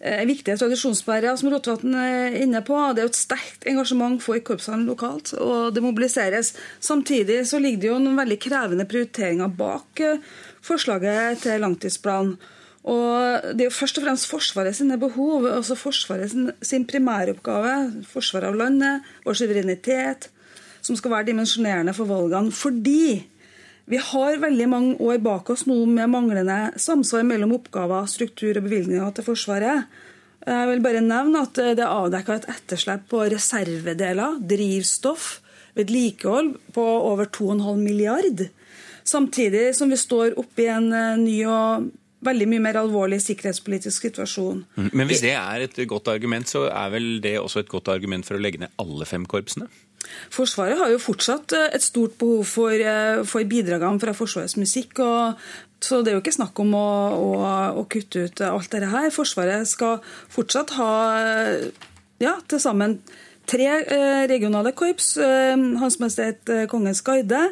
viktige 0.00 0.56
tradisjonsbærere, 0.56 1.34
som 1.36 1.50
Rotevatn 1.52 1.96
er 2.00 2.36
inne 2.40 2.62
på. 2.64 2.76
Det 2.94 3.02
er 3.02 3.08
jo 3.08 3.12
et 3.12 3.18
sterkt 3.18 3.66
engasjement 3.68 4.22
for 4.24 4.40
korpsene 4.44 4.86
lokalt, 4.88 5.34
og 5.36 5.74
det 5.76 5.84
mobiliseres. 5.84 6.54
Samtidig 6.80 7.42
så 7.48 7.60
ligger 7.60 7.82
det 7.82 7.90
jo 7.90 7.98
noen 8.00 8.22
veldig 8.22 8.38
krevende 8.40 8.88
prioriteringer 8.88 9.52
bak 9.58 10.00
eh, 10.04 10.24
forslaget 10.64 11.44
til 11.44 11.60
langtidsplan. 11.60 12.34
Og 12.88 13.42
Det 13.52 13.60
er 13.60 13.68
jo 13.68 13.76
først 13.76 13.98
og 14.00 14.06
fremst 14.06 14.30
Forsvaret 14.30 14.76
sine 14.76 14.96
behov, 14.98 15.44
altså 15.46 15.76
Forsvaret 15.76 16.30
sin, 16.30 16.50
sin 16.62 16.86
primæroppgave, 16.88 18.04
forsvaret 18.08 18.48
av 18.48 18.56
landet, 18.56 19.02
vår 19.24 19.36
suverenitet, 19.36 20.30
som 20.80 20.96
skal 20.96 21.12
være 21.12 21.28
dimensjonerende 21.28 21.92
for 21.92 22.08
valgene. 22.08 22.52
Fordi 22.52 23.26
vi 23.90 23.98
har 23.98 24.38
veldig 24.42 24.68
mange 24.70 24.94
år 25.02 25.18
bak 25.24 25.50
oss 25.50 25.66
nå 25.66 25.76
med 25.90 26.12
manglende 26.12 26.58
samsvar 26.78 27.24
mellom 27.26 27.56
oppgaver, 27.56 28.06
struktur 28.10 28.54
og 28.54 28.66
bevilgninger 28.68 29.16
til 29.16 29.26
Forsvaret. 29.26 29.90
Jeg 30.46 30.68
vil 30.70 30.82
bare 30.84 31.02
nevne 31.04 31.42
at 31.44 31.58
det 31.58 31.82
er 31.84 31.90
avdekka 31.90 32.38
et 32.38 32.48
etterslep 32.54 33.08
på 33.10 33.24
reservedeler, 33.32 34.38
drivstoff, 34.40 35.40
vedlikehold 35.76 36.54
på 36.74 36.84
over 37.10 37.28
2,5 37.34 37.82
milliard. 37.82 38.46
Samtidig 39.04 39.70
som 39.76 39.90
vi 39.90 39.98
står 39.98 40.38
oppe 40.40 40.64
i 40.64 40.70
en 40.70 40.92
eh, 40.94 41.18
ny 41.20 41.36
og 41.48 41.90
veldig 42.24 42.48
mye 42.52 42.62
mer 42.62 42.78
alvorlig 42.82 43.20
sikkerhetspolitisk 43.24 44.06
situasjon. 44.08 44.64
Mm, 44.76 44.90
men 44.92 45.08
hvis 45.08 45.22
det 45.24 45.32
er 45.34 45.64
et 45.64 45.78
godt 45.88 46.10
argument, 46.12 46.48
så 46.48 46.66
er 46.68 46.92
vel 46.92 47.08
det 47.24 47.38
også 47.40 47.64
et 47.64 47.70
godt 47.72 47.88
argument 47.92 48.28
for 48.28 48.36
å 48.36 48.42
legge 48.42 48.60
ned 48.62 48.74
alle 48.80 49.08
fem 49.08 49.24
korpsene? 49.28 49.70
Forsvaret 50.32 50.78
har 50.80 50.92
jo 50.92 51.00
fortsatt 51.02 51.54
eh, 51.56 51.70
et 51.76 51.84
stort 51.84 52.16
behov 52.20 52.44
for, 52.48 52.74
eh, 52.74 53.22
for 53.28 53.46
bidragene 53.48 54.02
fra 54.02 54.14
Forsvarets 54.16 54.58
musikk. 54.60 54.98
og 54.98 55.40
så 55.80 56.02
det 56.04 56.12
er 56.12 56.18
jo 56.18 56.20
ikke 56.20 56.36
snakk 56.36 56.58
om 56.60 56.74
å, 56.76 56.88
å, 57.16 57.28
å 57.80 57.86
kutte 57.88 58.26
ut 58.28 58.42
alt 58.44 58.68
dette 58.72 58.90
her. 58.92 59.08
Forsvaret 59.14 59.68
skal 59.68 60.02
fortsatt 60.28 60.74
ha 60.76 60.92
ja, 62.20 62.34
til 62.44 62.60
sammen 62.60 62.98
tre 63.48 63.70
regionale 64.28 64.74
korps. 64.76 65.14
Hans 65.80 65.96
Majestet 66.02 66.52
Kongens 66.68 67.00
Garde 67.06 67.46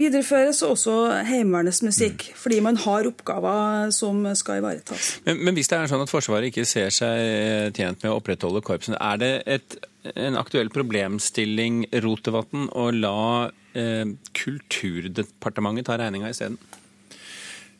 videreføres 0.00 0.62
også 0.66 0.96
Heimevernets 1.28 1.82
musikk, 1.84 2.26
mm. 2.30 2.40
fordi 2.40 2.60
man 2.64 2.78
har 2.84 3.08
oppgaver 3.10 3.92
som 3.94 4.24
skal 4.38 4.62
ivaretas. 4.62 5.14
Men, 5.26 5.42
men, 5.44 5.56
hvis 5.58 5.70
det 5.70 5.78
er 5.78 5.90
sånn 5.90 6.04
at 6.04 6.12
Forsvaret 6.12 6.50
ikke 6.50 6.66
ser 6.68 6.92
seg 6.94 7.72
tjent 7.76 8.04
med 8.04 8.12
å 8.12 8.18
opprettholde 8.20 8.64
korpsen, 8.64 8.96
er 8.98 9.22
det 9.22 9.32
et, 9.58 9.78
en 10.14 10.38
aktuell 10.40 10.72
problemstilling, 10.74 11.84
Rotevatn, 12.04 12.68
å 12.72 12.88
la 12.96 13.50
eh, 13.78 14.06
Kulturdepartementet 14.38 15.90
ta 15.90 15.98
regninga 16.00 16.32
isteden? 16.32 16.58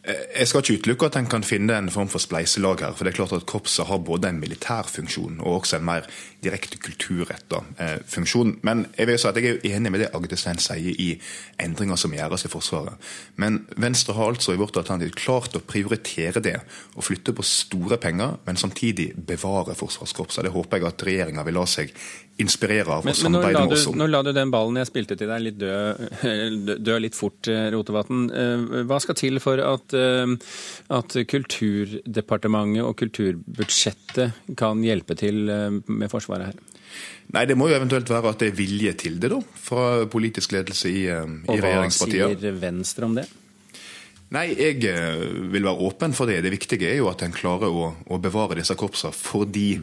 Jeg 0.03 0.49
skal 0.51 0.65
ikke 0.65 0.81
utelukke 0.81 1.07
at 1.07 1.17
en 1.21 1.29
kan 1.31 1.45
finne 1.47 1.77
en 1.79 1.89
form 1.95 2.09
for 2.11 2.19
spleiselag 2.19 2.81
her. 2.83 2.93
for 2.93 3.05
det 3.05 3.13
er 3.13 3.17
klart 3.17 3.33
at 3.33 3.47
Korpset 3.47 3.87
har 3.87 3.99
både 3.99 4.29
en 4.29 4.41
militær 4.41 4.83
funksjon 4.83 5.39
og 5.41 5.61
også 5.61 5.77
en 5.77 5.85
mer 5.85 6.09
direkte 6.43 6.79
kulturretta 6.79 7.61
eh, 7.79 8.01
funksjon. 8.07 8.59
Men 8.63 8.87
jeg 8.99 9.07
vil 9.07 9.19
si 9.19 9.29
at 9.29 9.39
jeg 9.39 9.61
er 9.61 9.77
enig 9.77 9.93
med 9.93 10.03
det 10.03 10.09
Agdestein 10.15 10.59
sier 10.59 10.99
i 10.99 11.21
endringer 11.63 11.97
som 11.97 12.15
gjøres 12.17 12.45
i 12.45 12.51
Forsvaret. 12.51 12.99
Men 13.37 13.61
Venstre 13.77 14.17
har 14.19 14.35
altså 14.35 14.57
i 14.57 14.59
vårt 14.59 14.77
alternativ 14.77 15.15
klart 15.15 15.55
å 15.55 15.63
prioritere 15.63 16.43
det. 16.43 16.59
Å 16.99 17.07
flytte 17.07 17.33
på 17.33 17.47
store 17.47 18.01
penger, 18.03 18.41
men 18.45 18.59
samtidig 18.59 19.13
bevare 19.15 19.79
Forsvarskorpset. 19.79 20.43
Det 20.43 20.57
håper 20.57 20.83
jeg 20.83 20.91
at 20.91 21.07
regjeringa 21.07 21.47
vil 21.47 21.61
la 21.61 21.67
seg 21.71 21.95
inspirere 22.41 22.97
av 22.97 23.07
og 23.07 23.17
samarbeide 23.17 23.65
med 23.67 23.75
oss 23.77 23.87
om. 23.91 23.97
Nå 23.99 24.09
la 24.09 24.23
du 24.25 24.33
den 24.35 24.53
ballen 24.53 24.81
jeg 24.81 24.89
spilte 24.89 25.17
til 25.21 25.31
deg 25.31 25.45
litt 25.45 25.59
dø, 25.61 25.75
dø 26.89 26.99
litt 27.03 27.17
fort, 27.19 27.49
eh, 27.51 27.69
Rotevatn. 27.75 28.25
Eh, 28.31 28.65
hva 28.89 29.01
skal 29.03 29.19
til 29.19 29.41
for 29.43 29.61
at, 29.63 29.97
eh, 29.97 30.37
at 30.97 31.19
Kulturdepartementet 31.33 32.87
og 32.87 32.97
kulturbudsjettet 33.01 34.57
kan 34.59 34.83
hjelpe 34.85 35.17
til 35.19 35.45
med 35.87 36.09
Forsvaret 36.13 36.53
her? 36.53 36.63
Nei, 37.33 37.47
Det 37.49 37.57
må 37.57 37.71
jo 37.71 37.77
eventuelt 37.79 38.11
være 38.11 38.35
at 38.35 38.43
det 38.43 38.51
er 38.51 38.57
vilje 38.59 38.93
til 39.01 39.21
det 39.21 39.31
da, 39.33 39.39
fra 39.41 40.05
politisk 40.11 40.53
ledelse 40.53 40.91
i, 40.91 41.07
i 41.09 41.61
regjeringspartiene. 41.61 42.27
Og 42.27 42.37
hva 42.37 42.43
sier 42.43 42.59
Venstre 42.61 43.09
om 43.09 43.17
det? 43.17 43.25
Nei, 44.33 44.47
jeg 44.57 44.79
vil 45.53 45.67
være 45.67 45.89
åpen 45.89 46.15
for 46.17 46.29
det. 46.29 46.39
Det 46.45 46.53
viktige 46.55 46.89
er 46.89 46.97
jo 47.03 47.11
at 47.11 47.25
en 47.25 47.35
klarer 47.37 47.69
å, 47.69 47.91
å 48.09 48.21
bevare 48.21 48.57
disse 48.57 48.77
korpsene 48.81 49.13
fordi 49.13 49.75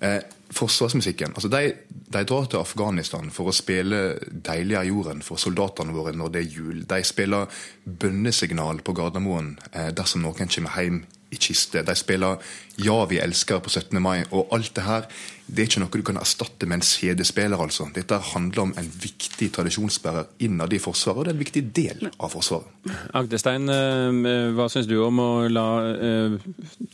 eh, 0.00 0.20
forsvarsmusikken 0.56 1.34
altså 1.34 1.48
de, 1.50 1.72
de, 2.12 2.22
drar 2.24 2.46
til 2.46 2.62
Afghanistan 2.62 3.30
for 3.34 3.50
å 3.50 3.56
spille 3.56 4.18
'Deilig 4.30 4.78
er 4.78 4.88
jorden' 4.90 5.24
for 5.26 5.40
soldatene 5.40 5.94
våre 5.96 6.14
når 6.14 6.32
det 6.32 6.42
er 6.42 6.54
jul. 6.58 6.84
De 6.88 7.02
spiller 7.04 7.50
bønnesignal 7.84 8.82
på 8.86 8.94
Gardermoen 8.94 9.56
eh, 9.72 9.90
dersom 9.90 10.22
noen 10.22 10.48
kommer 10.48 10.78
hjem 10.78 11.04
i 11.30 11.36
kiste. 11.36 11.82
De 11.82 11.94
spiller 11.94 12.38
'Ja, 12.78 13.04
vi 13.04 13.18
elsker' 13.18 13.60
på 13.60 13.70
17. 13.70 14.00
mai. 14.02 14.24
Og 14.30 14.48
alt 14.52 14.74
det 14.74 14.84
her 14.84 15.08
det 15.46 15.62
er 15.62 15.68
ikke 15.68 15.80
noe 15.80 15.94
du 15.94 16.02
kan 16.02 16.16
erstatte 16.18 16.66
med 16.66 16.80
en 16.80 16.82
CD-spiller. 16.82 17.58
altså. 17.62 17.86
Dette 17.94 18.18
handler 18.18 18.62
om 18.62 18.74
en 18.76 18.92
viktig 19.02 19.52
tradisjonsbærer 19.52 20.24
innad 20.40 20.72
i 20.72 20.78
Forsvaret, 20.78 21.18
og 21.18 21.24
det 21.24 21.30
er 21.30 21.34
en 21.34 21.44
viktig 21.44 21.74
del 21.76 22.10
av 22.18 22.30
Forsvaret. 22.30 22.66
Agdestein, 23.14 23.68
eh, 23.68 24.52
hva 24.54 24.68
syns 24.68 24.86
du 24.86 24.98
om 25.04 25.18
å 25.18 25.48
la 25.48 25.68
eh, 25.94 26.38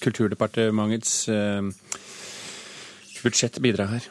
Kulturdepartementets 0.00 1.28
budsjett 3.24 3.60
bidra 3.62 3.88
her? 3.92 4.10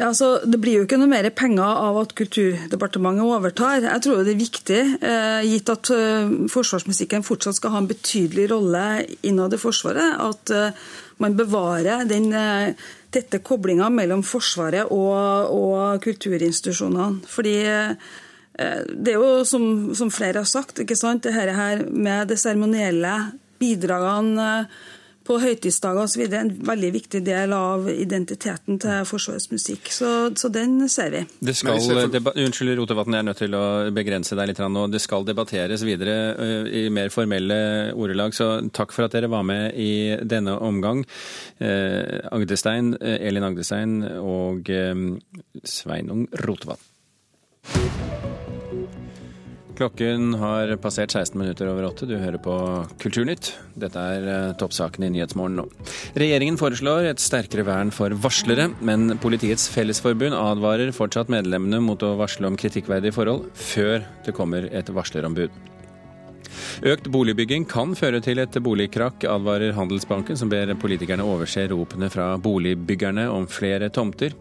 Ja, 0.00 0.06
altså, 0.08 0.40
Det 0.46 0.60
blir 0.62 0.78
jo 0.78 0.84
ikke 0.86 0.98
noe 1.00 1.10
mer 1.10 1.26
penger 1.34 1.66
av 1.66 1.98
at 2.04 2.14
Kulturdepartementet 2.18 3.26
overtar. 3.26 3.82
Jeg 3.82 4.02
tror 4.04 4.22
det 4.22 4.32
er 4.32 4.38
viktig, 4.38 4.80
eh, 5.02 5.40
gitt 5.50 5.72
at 5.72 5.90
eh, 5.90 6.30
forsvarsmusikken 6.48 7.26
fortsatt 7.26 7.58
skal 7.58 7.74
ha 7.74 7.82
en 7.82 7.90
betydelig 7.90 8.46
rolle 8.52 8.84
innad 9.26 9.56
i 9.56 9.58
Forsvaret, 9.60 10.14
at 10.22 10.54
eh, 10.54 10.78
man 11.20 11.36
bevarer 11.36 12.06
den 12.08 12.30
tette 13.12 13.42
koblinga 13.44 13.90
mellom 13.92 14.22
Forsvaret 14.24 14.88
og, 14.88 15.50
og 15.52 16.00
kulturinstitusjonene. 16.00 17.26
Fordi 17.28 17.56
det 17.60 19.12
er 19.12 19.18
jo, 19.18 19.44
som, 19.44 19.92
som, 19.96 20.08
flere 20.12 20.40
har 20.40 20.48
sagt, 20.48 20.80
ikke 20.80 20.96
sant, 20.96 21.24
det 21.24 21.34
her 21.36 21.84
med 21.92 22.32
det 22.32 22.38
seremonielle 22.40 23.12
bidragene 23.60 24.48
på 25.26 25.36
høytidsdager 25.42 26.02
osv. 26.02 26.22
en 26.32 26.52
veldig 26.66 26.90
viktig 26.94 27.20
del 27.26 27.52
av 27.54 27.88
identiteten 27.92 28.78
til 28.82 29.04
Forsvarets 29.08 29.50
musikk. 29.52 29.90
Så, 29.92 30.10
så 30.38 30.50
den 30.52 30.88
ser 30.88 31.12
vi. 31.14 31.24
Det 31.44 31.54
skal, 31.58 31.80
unnskyld, 31.80 32.74
Rotevatn, 32.80 33.16
jeg 33.16 33.24
er 33.24 33.28
nødt 33.28 33.42
til 33.42 33.56
å 33.58 33.64
begrense 33.94 34.38
deg 34.38 34.50
litt 34.50 34.62
nå. 34.64 34.86
Det 34.92 35.02
skal 35.02 35.26
debatteres 35.28 35.84
videre 35.86 36.16
uh, 36.38 36.64
i 36.66 36.86
mer 36.92 37.12
formelle 37.12 37.60
ordelag, 37.92 38.34
så 38.36 38.52
takk 38.72 38.94
for 38.96 39.06
at 39.06 39.16
dere 39.16 39.30
var 39.32 39.44
med 39.46 39.76
i 39.80 40.16
denne 40.24 40.56
omgang. 40.56 41.04
Uh, 41.60 42.20
Agdestein, 42.32 42.94
uh, 42.96 43.16
Elin 43.20 43.48
Agdestein 43.50 44.00
og 44.20 44.70
Sveinung 45.66 46.26
Rotevatn. 46.46 48.29
Klokken 49.80 50.34
har 50.36 50.74
passert 50.76 51.14
16 51.14 51.38
minutter 51.40 51.70
over 51.70 51.86
åtte. 51.88 52.04
Du 52.04 52.12
hører 52.20 52.36
på 52.42 52.52
Kulturnytt. 53.00 53.54
Dette 53.80 53.96
er 53.96 54.26
eh, 54.28 54.50
toppsakene 54.60 55.08
i 55.08 55.14
Nyhetsmorgen 55.14 55.56
nå. 55.56 55.64
Regjeringen 56.20 56.60
foreslår 56.60 57.08
et 57.08 57.24
sterkere 57.24 57.64
vern 57.64 57.94
for 57.94 58.12
varslere, 58.20 58.68
men 58.84 59.16
Politiets 59.24 59.70
Fellesforbund 59.72 60.36
advarer 60.36 60.92
fortsatt 60.92 61.32
medlemmene 61.32 61.80
mot 61.80 62.04
å 62.04 62.12
varsle 62.20 62.50
om 62.50 62.60
kritikkverdige 62.60 63.16
forhold 63.16 63.48
før 63.56 64.04
det 64.28 64.36
kommer 64.36 64.68
et 64.68 64.92
varslerombud. 64.92 65.69
Økt 66.86 67.08
boligbygging 67.12 67.66
kan 67.70 67.94
føre 67.98 68.20
til 68.24 68.40
et 68.42 68.58
boligkrakk, 68.62 69.24
advarer 69.28 69.74
Handelsbanken, 69.76 70.38
som 70.38 70.50
ber 70.52 70.72
politikerne 70.80 71.26
overse 71.26 71.66
ropene 71.70 72.10
fra 72.12 72.32
boligbyggerne 72.40 73.28
om 73.30 73.48
flere 73.50 73.90
tomter. 73.94 74.36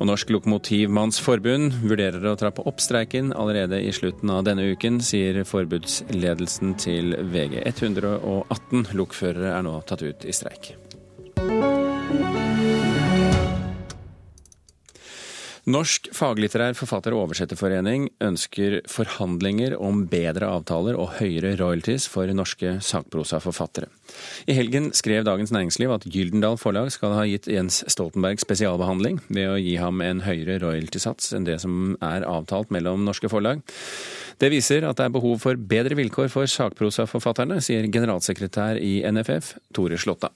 Og 0.00 0.08
Norsk 0.08 0.30
Lokomotivmannsforbund 0.32 1.80
vurderer 1.84 2.24
å 2.30 2.36
trappe 2.40 2.64
opp 2.68 2.80
streiken 2.80 3.34
allerede 3.36 3.82
i 3.84 3.92
slutten 3.92 4.32
av 4.32 4.46
denne 4.48 4.70
uken, 4.72 5.00
sier 5.04 5.42
forbudsledelsen 5.44 6.76
til 6.80 7.16
VG. 7.32 7.60
118 7.68 8.94
lokførere 8.96 9.52
er 9.58 9.66
nå 9.66 9.76
tatt 9.88 10.06
ut 10.06 10.24
i 10.24 10.36
streik. 10.36 10.72
Norsk 15.70 16.08
faglitterær 16.16 16.74
forfatter- 16.74 17.14
og 17.14 17.28
oversetterforening 17.28 18.08
ønsker 18.24 18.80
forhandlinger 18.90 19.76
om 19.78 20.00
bedre 20.10 20.48
avtaler 20.50 20.96
og 20.98 21.12
høyere 21.20 21.52
royalties 21.60 22.08
for 22.10 22.26
norske 22.34 22.78
sakprosaforfattere. 22.82 23.86
I 24.50 24.56
helgen 24.56 24.88
skrev 24.96 25.26
Dagens 25.28 25.52
Næringsliv 25.54 25.92
at 25.94 26.06
Gyldendal 26.10 26.58
Forlag 26.58 26.90
skal 26.94 27.14
ha 27.14 27.26
gitt 27.28 27.46
Jens 27.46 27.84
Stoltenberg 27.92 28.42
spesialbehandling 28.42 29.20
ved 29.28 29.52
å 29.52 29.60
gi 29.60 29.76
ham 29.78 30.02
en 30.02 30.24
høyere 30.26 30.58
royaltysats 30.64 31.36
enn 31.36 31.46
det 31.46 31.60
som 31.62 31.94
er 32.02 32.26
avtalt 32.26 32.74
mellom 32.74 33.04
norske 33.06 33.30
forlag. 33.30 33.62
Det 34.42 34.50
viser 34.50 34.88
at 34.88 34.98
det 34.98 35.06
er 35.06 35.14
behov 35.20 35.38
for 35.44 35.54
bedre 35.54 35.94
vilkår 36.00 36.32
for 36.32 36.50
sakprosaforfatterne, 36.50 37.60
sier 37.62 37.86
generalsekretær 37.86 38.80
i 38.80 39.04
NFF, 39.06 39.54
Tore 39.76 40.00
Slåtta. 40.00 40.32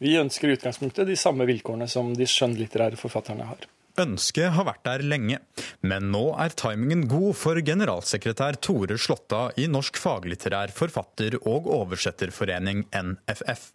Vi 0.00 0.16
ønsker 0.22 0.48
i 0.48 0.56
utgangspunktet 0.56 1.10
de 1.10 1.18
samme 1.18 1.44
vilkårene 1.50 1.90
som 1.90 2.14
de 2.16 2.30
skjønnlitterære 2.30 2.96
forfatterne 2.96 3.52
har. 3.52 3.68
Ønsket 4.00 4.54
har 4.56 4.64
vært 4.64 4.84
der 4.86 5.02
lenge, 5.04 5.38
men 5.84 6.08
nå 6.14 6.22
er 6.40 6.54
timingen 6.56 7.04
god 7.10 7.36
for 7.36 7.60
generalsekretær 7.60 8.56
Tore 8.64 8.96
Slåtta 8.96 9.50
i 9.60 9.66
Norsk 9.68 10.00
faglitterær 10.00 10.72
forfatter- 10.72 11.36
og 11.42 11.68
oversetterforening, 11.76 12.86
NFF. 12.96 13.68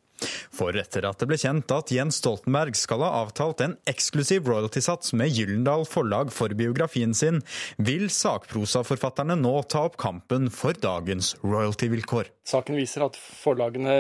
For 0.53 0.75
etter 0.79 1.05
at 1.07 1.21
det 1.21 1.27
ble 1.29 1.37
kjent 1.39 1.71
at 1.73 1.91
Jens 1.93 2.19
Stoltenberg 2.21 2.77
skal 2.77 3.03
ha 3.05 3.11
avtalt 3.21 3.61
en 3.65 3.75
eksklusiv 3.89 4.47
royaltysats 4.49 5.13
med 5.17 5.33
Gyllendal 5.35 5.85
forlag 5.89 6.31
for 6.33 6.53
biografien 6.57 7.13
sin, 7.17 7.43
vil 7.77 8.07
sakprosaforfatterne 8.13 9.37
nå 9.39 9.53
ta 9.69 9.85
opp 9.89 9.99
kampen 10.01 10.49
for 10.53 10.77
dagens 10.81 11.35
royaltyvilkår. 11.45 12.31
Saken 12.47 12.79
viser 12.79 13.05
at 13.05 13.17
forlagene 13.19 13.97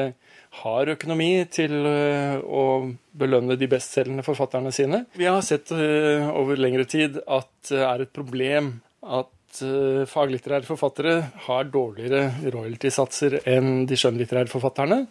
har 0.63 0.89
økonomi 0.93 1.31
til 1.53 1.73
eh, 1.85 2.37
å 2.41 2.65
belønne 3.17 3.57
de 3.59 3.69
bestselgende 3.69 4.25
forfatterne 4.25 4.71
sine. 4.73 5.03
Vi 5.17 5.27
har 5.27 5.43
sett 5.45 5.73
eh, 5.75 6.27
over 6.31 6.59
lengre 6.59 6.87
tid 6.89 7.19
at 7.27 7.51
det 7.69 7.83
er 7.83 8.05
et 8.05 8.13
problem 8.15 8.77
at 9.03 9.61
eh, 9.65 10.07
faglitterære 10.09 10.67
forfattere 10.67 11.17
har 11.47 11.69
dårligere 11.73 12.49
royaltysatser 12.55 13.41
enn 13.45 13.85
de 13.89 13.99
skjønnlitterære 13.99 14.51
forfatterne. 14.51 15.03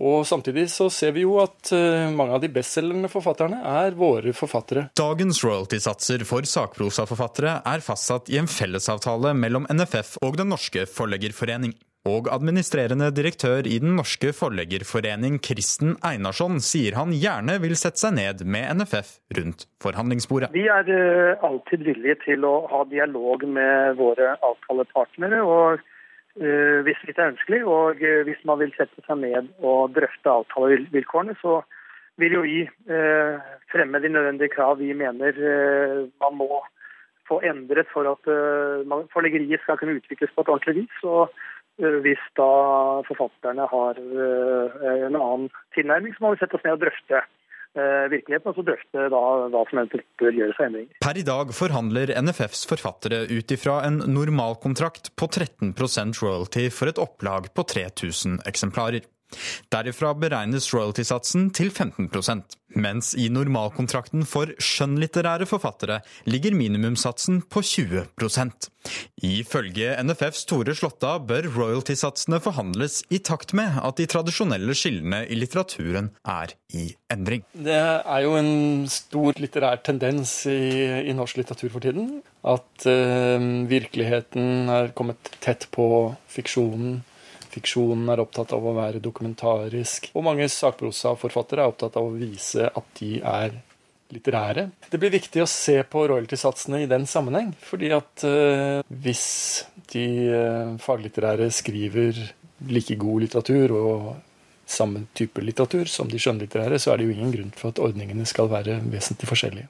Og 0.00 0.26
Samtidig 0.26 0.66
så 0.72 0.88
ser 0.90 1.14
vi 1.14 1.22
jo 1.22 1.38
at 1.42 1.70
eh, 1.74 2.10
mange 2.10 2.34
av 2.34 2.42
de 2.42 2.50
bestselgende 2.52 3.10
forfatterne 3.12 3.60
er 3.84 3.94
våre 3.98 4.34
forfattere. 4.34 4.88
Dagens 4.98 5.42
royalty-satser 5.44 6.24
for 6.26 6.46
sakprosaforfattere 6.48 7.60
er 7.70 7.84
fastsatt 7.84 8.30
i 8.32 8.40
en 8.40 8.50
fellesavtale 8.50 9.34
mellom 9.38 9.68
NFF 9.70 10.18
og 10.24 10.38
Den 10.40 10.50
norske 10.54 10.88
forleggerforening. 10.90 11.76
Og 12.04 12.26
administrerende 12.28 13.06
direktør 13.16 13.64
i 13.64 13.78
Den 13.80 13.94
norske 13.96 14.34
forleggerforening, 14.36 15.38
Kristen 15.40 15.94
Einarsson, 16.04 16.58
sier 16.60 16.98
han 16.98 17.14
gjerne 17.16 17.56
vil 17.62 17.72
sette 17.80 18.02
seg 18.02 18.18
ned 18.18 18.42
med 18.44 18.82
NFF 18.82 19.14
rundt 19.38 19.64
forhandlingsbordet. 19.80 20.50
Vi 20.52 20.66
er 20.68 20.90
eh, 20.92 21.46
alltid 21.46 21.86
villige 21.86 22.18
til 22.26 22.44
å 22.44 22.66
ha 22.68 22.84
dialog 22.90 23.46
med 23.48 23.96
våre 24.02 24.34
avtalepartnere. 24.42 25.40
og 25.40 25.80
hvis 26.34 27.00
det 27.06 27.18
er 27.18 27.32
ønskelig. 27.32 27.64
Og 27.66 28.02
eh, 28.02 28.22
hvis 28.26 28.42
man 28.44 28.60
vil 28.62 28.74
sette 28.76 29.04
seg 29.06 29.20
ned 29.22 29.50
og 29.62 29.94
drøfte 29.96 30.30
avtalevilkårene, 30.30 31.36
så 31.40 31.60
vil 32.22 32.36
jo 32.38 32.44
vi 32.46 32.60
eh, 32.66 33.50
fremme 33.72 34.00
de 34.02 34.12
nødvendige 34.12 34.54
krav 34.54 34.78
vi 34.78 34.92
mener 34.94 35.38
man 36.22 36.38
må 36.38 36.62
få 37.28 37.40
endret 37.48 37.88
for 37.88 38.04
at 38.10 38.26
forleggeriet 39.14 39.62
skal 39.62 39.78
kunne 39.80 39.96
utvikles 39.96 40.30
på 40.34 40.42
et 40.44 40.50
ordentlig 40.52 40.82
vis. 40.82 40.98
Og 41.08 41.32
hvis 42.04 42.20
da 42.36 42.50
forfatterne 43.08 43.64
har 43.70 43.96
en 43.98 45.16
annen 45.16 45.48
tilnærming, 45.74 46.12
så 46.14 46.22
må 46.22 46.34
vi 46.34 46.42
sette 46.42 46.58
oss 46.58 46.66
ned 46.66 46.76
og 46.76 46.84
drøfte 46.84 47.22
Eh, 47.24 47.43
virkeligheten, 47.74 48.50
og 48.50 48.58
så 48.58 48.64
drøfte 48.66 49.08
da 49.12 49.22
hva 49.52 49.62
som 49.70 49.80
eventuelt 49.80 50.06
bør 50.20 50.36
gjøres 50.38 50.60
av 50.60 50.68
endringer. 50.68 50.98
Per 51.04 51.20
i 51.20 51.26
dag 51.26 51.54
forhandler 51.56 52.14
NFFs 52.22 52.64
forfattere 52.70 53.24
ut 53.30 53.54
ifra 53.56 53.80
en 53.88 54.00
normalkontrakt 54.14 55.12
på 55.18 55.28
13% 55.30 56.22
royalty 56.22 56.68
for 56.74 56.92
et 56.92 57.00
opplag 57.02 57.50
på 57.54 57.66
3000 57.74 58.40
eksemplarer. 58.48 59.06
Derifra 59.72 60.12
beregnes 60.18 60.68
royalty-satsen 60.74 61.48
til 61.56 61.72
15% 61.72 62.58
mens 62.74 63.12
i 63.18 63.28
normalkontrakten 63.30 64.24
for 64.26 64.50
skjønnlitterære 64.62 65.46
forfattere 65.46 66.00
ligger 66.30 66.56
minimumssatsen 66.58 67.42
på 67.50 67.62
20% 67.62 68.70
Ifølge 69.24 69.94
NFFs 70.04 70.44
Tore 70.48 70.74
Slåtta 70.76 71.14
bør 71.24 71.46
royalty-satsene 71.54 72.40
forhandles 72.44 73.00
i 73.14 73.20
takt 73.24 73.54
med 73.56 73.78
at 73.80 74.00
de 74.00 74.08
tradisjonelle 74.10 74.76
skillene 74.76 75.22
i 75.24 75.38
litteraturen 75.38 76.10
er 76.28 76.52
i 76.74 76.90
endring. 77.12 77.46
Det 77.54 77.78
er 77.78 78.20
jo 78.26 78.34
en 78.36 78.84
stor 78.92 79.40
litterær 79.40 79.80
tendens 79.86 80.42
i, 80.50 80.58
i 81.08 81.16
norsk 81.16 81.40
litteratur 81.40 81.72
for 81.72 81.86
tiden. 81.86 82.18
At 82.44 82.84
uh, 82.84 83.48
virkeligheten 83.70 84.68
er 84.68 84.92
kommet 84.98 85.32
tett 85.44 85.68
på 85.72 85.86
fiksjonen 86.28 87.00
Fiksjonen 87.54 88.08
er 88.10 88.22
opptatt 88.22 88.54
av 88.56 88.64
å 88.66 88.74
være 88.76 89.02
dokumentarisk. 89.02 90.10
Og 90.14 90.26
mange 90.26 90.48
sakprosaforfattere 90.50 91.62
er 91.62 91.70
opptatt 91.70 91.98
av 92.00 92.08
å 92.08 92.16
vise 92.16 92.66
at 92.66 92.90
de 92.98 93.20
er 93.20 93.54
litterære. 94.14 94.68
Det 94.90 95.00
blir 95.00 95.12
viktig 95.14 95.42
å 95.42 95.50
se 95.50 95.78
på 95.90 96.04
royalty-satsene 96.10 96.82
i 96.84 96.90
den 96.90 97.06
sammenheng. 97.10 97.54
fordi 97.60 97.90
at 97.94 98.26
uh, 98.26 98.82
hvis 98.88 99.26
de 99.92 100.06
uh, 100.30 100.74
faglitterære 100.82 101.50
skriver 101.50 102.20
like 102.70 102.96
god 103.00 103.24
litteratur 103.26 103.74
og 103.78 104.12
samme 104.66 105.06
type 105.14 105.42
litteratur 105.44 105.88
som 105.90 106.08
de 106.08 106.20
skjønnlitterære, 106.20 106.78
så 106.80 106.92
er 106.92 107.00
det 107.00 107.08
jo 107.08 107.16
ingen 107.16 107.32
grunn 107.34 107.56
for 107.56 107.72
at 107.72 107.82
ordningene 107.82 108.26
skal 108.28 108.48
være 108.52 108.80
vesentlig 108.92 109.28
forskjellige. 109.28 109.68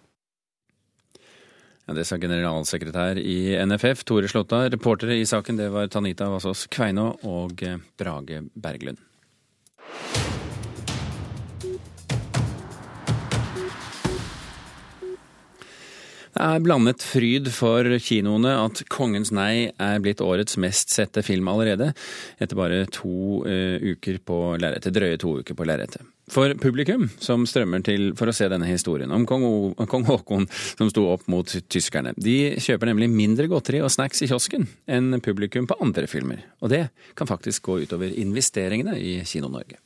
Ja, 1.84 1.92
det 1.92 2.06
sa 2.08 2.16
generalsekretær 2.16 3.18
i 3.20 3.56
NFF, 3.60 4.06
Tore 4.08 4.28
Slåtta. 4.28 4.62
Reportere 4.72 5.18
i 5.20 5.26
saken 5.28 5.58
det 5.60 5.68
var 5.74 5.90
Tanita 5.92 6.30
Vassås 6.32 6.64
Kveino 6.72 7.10
og 7.28 7.60
eh, 7.60 7.76
Brage 8.00 8.40
Berglund. 8.56 9.02
Det 16.34 16.42
er 16.42 16.62
blandet 16.64 17.02
fryd 17.06 17.46
for 17.54 17.86
kinoene 18.02 18.56
at 18.58 18.80
'Kongens 18.90 19.30
nei' 19.30 19.70
er 19.78 20.00
blitt 20.02 20.22
årets 20.24 20.58
mest 20.58 20.90
sette 20.90 21.22
film 21.22 21.46
allerede, 21.46 21.92
etter 22.42 22.58
bare 22.58 22.80
to 22.90 23.44
uh, 23.46 23.78
uker 23.78 24.18
på 24.18 24.38
lerretet. 24.58 24.96
Drøye 24.96 25.20
to 25.22 25.38
uker 25.38 25.54
på 25.54 25.66
lerretet. 25.68 26.02
For 26.34 26.56
publikum 26.58 27.06
som 27.22 27.44
strømmer 27.46 27.84
til 27.84 28.14
for 28.18 28.26
å 28.26 28.34
se 28.34 28.48
denne 28.50 28.66
historien 28.66 29.12
om 29.14 29.26
kong, 29.28 29.44
o 29.44 29.86
kong 29.86 30.06
Haakon 30.08 30.48
som 30.50 30.90
sto 30.90 31.04
opp 31.12 31.28
mot 31.30 31.46
tyskerne, 31.46 32.16
de 32.16 32.56
kjøper 32.58 32.90
nemlig 32.90 33.12
mindre 33.12 33.46
godteri 33.52 33.82
og 33.84 33.92
snacks 33.92 34.24
i 34.24 34.30
kiosken 34.32 34.66
enn 34.90 35.20
publikum 35.22 35.68
på 35.70 35.78
andre 35.84 36.08
filmer. 36.10 36.42
Og 36.64 36.72
det 36.72 36.88
kan 37.14 37.30
faktisk 37.30 37.68
gå 37.68 37.84
utover 37.84 38.10
investeringene 38.10 38.96
i 38.98 39.20
Kino-Norge. 39.28 39.78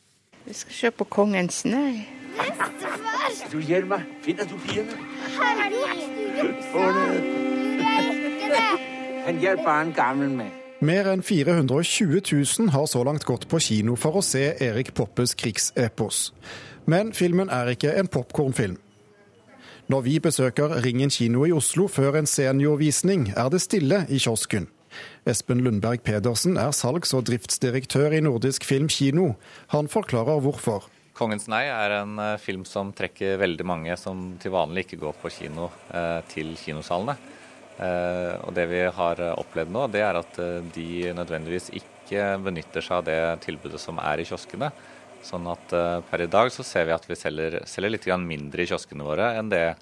Vi 0.47 0.57
skal 0.57 0.79
se 0.79 0.95
på 0.97 1.09
Kongens 1.13 1.67
nei. 1.69 2.07
Bestefar! 2.39 3.35
Du 3.53 3.59
gjør 3.61 3.91
meg. 3.91 4.07
Finn 4.25 4.39
deg 4.39 4.49
to 4.49 4.63
piene. 4.65 6.17
Mer 10.81 11.09
enn 11.11 11.23
420 11.23 12.21
000 12.59 12.71
har 12.71 12.87
så 12.87 13.03
langt 13.05 13.25
gått 13.27 13.49
på 13.51 13.59
kino 13.59 13.97
for 13.99 14.21
å 14.21 14.23
se 14.23 14.45
Erik 14.63 14.93
Poppes 14.95 15.35
krigsepos. 15.35 16.33
Men 16.87 17.11
filmen 17.13 17.51
er 17.51 17.73
ikke 17.75 17.97
en 17.99 18.07
popkornfilm. 18.07 18.79
Når 19.89 20.05
vi 20.05 20.19
besøker 20.21 20.77
Ringen 20.85 21.11
kino 21.11 21.47
i 21.49 21.53
Oslo 21.53 21.89
før 21.89 22.21
en 22.21 22.29
seniorvisning, 22.29 23.33
er 23.37 23.49
det 23.51 23.63
stille 23.65 24.05
i 24.09 24.21
kiosken. 24.21 24.69
Espen 25.27 25.61
Lundberg 25.65 26.05
Pedersen 26.07 26.57
er 26.57 26.71
salgs- 26.77 27.15
og 27.17 27.27
driftsdirektør 27.27 28.15
i 28.15 28.21
Nordisk 28.21 28.65
Film 28.65 28.89
Kino. 28.89 29.33
Han 29.75 29.89
forklarer 29.89 30.41
hvorfor. 30.41 30.87
'Kongens 31.19 31.49
nei' 31.51 31.67
er 31.67 31.97
en 31.97 32.19
eh, 32.23 32.37
film 32.39 32.63
som 32.69 32.93
trekker 32.95 33.41
veldig 33.41 33.67
mange 33.67 33.97
som 33.99 34.37
til 34.39 34.55
vanlig 34.55 34.87
ikke 34.87 35.01
går 35.03 35.17
på 35.19 35.33
kino, 35.35 35.67
eh, 35.91 36.21
til 36.31 36.53
kinosalene. 36.61 37.17
Eh, 37.79 38.35
og 38.47 38.55
Det 38.55 38.67
vi 38.71 38.85
har 38.87 39.23
opplevd 39.35 39.75
nå, 39.75 39.87
det 39.91 40.05
er 40.07 40.19
at 40.19 40.39
de 40.75 40.89
nødvendigvis 41.15 41.73
ikke 41.75 42.39
benytter 42.43 42.83
seg 42.83 43.01
av 43.01 43.05
det 43.09 43.19
tilbudet 43.43 43.81
som 43.83 43.99
er 43.99 44.23
i 44.23 44.27
kioskene. 44.29 44.71
Sånn 45.23 45.47
at 45.51 45.73
per 46.09 46.23
i 46.23 46.29
dag 46.31 46.49
så 46.55 46.63
ser 46.63 46.87
vi 46.87 46.95
at 46.95 47.07
vi 47.09 47.17
selger, 47.19 47.59
selger 47.67 47.91
litt 47.91 48.07
mindre 48.23 48.63
i 48.63 48.69
kioskene 48.71 49.03
våre 49.03 49.33
enn 49.37 49.51
det 49.51 49.75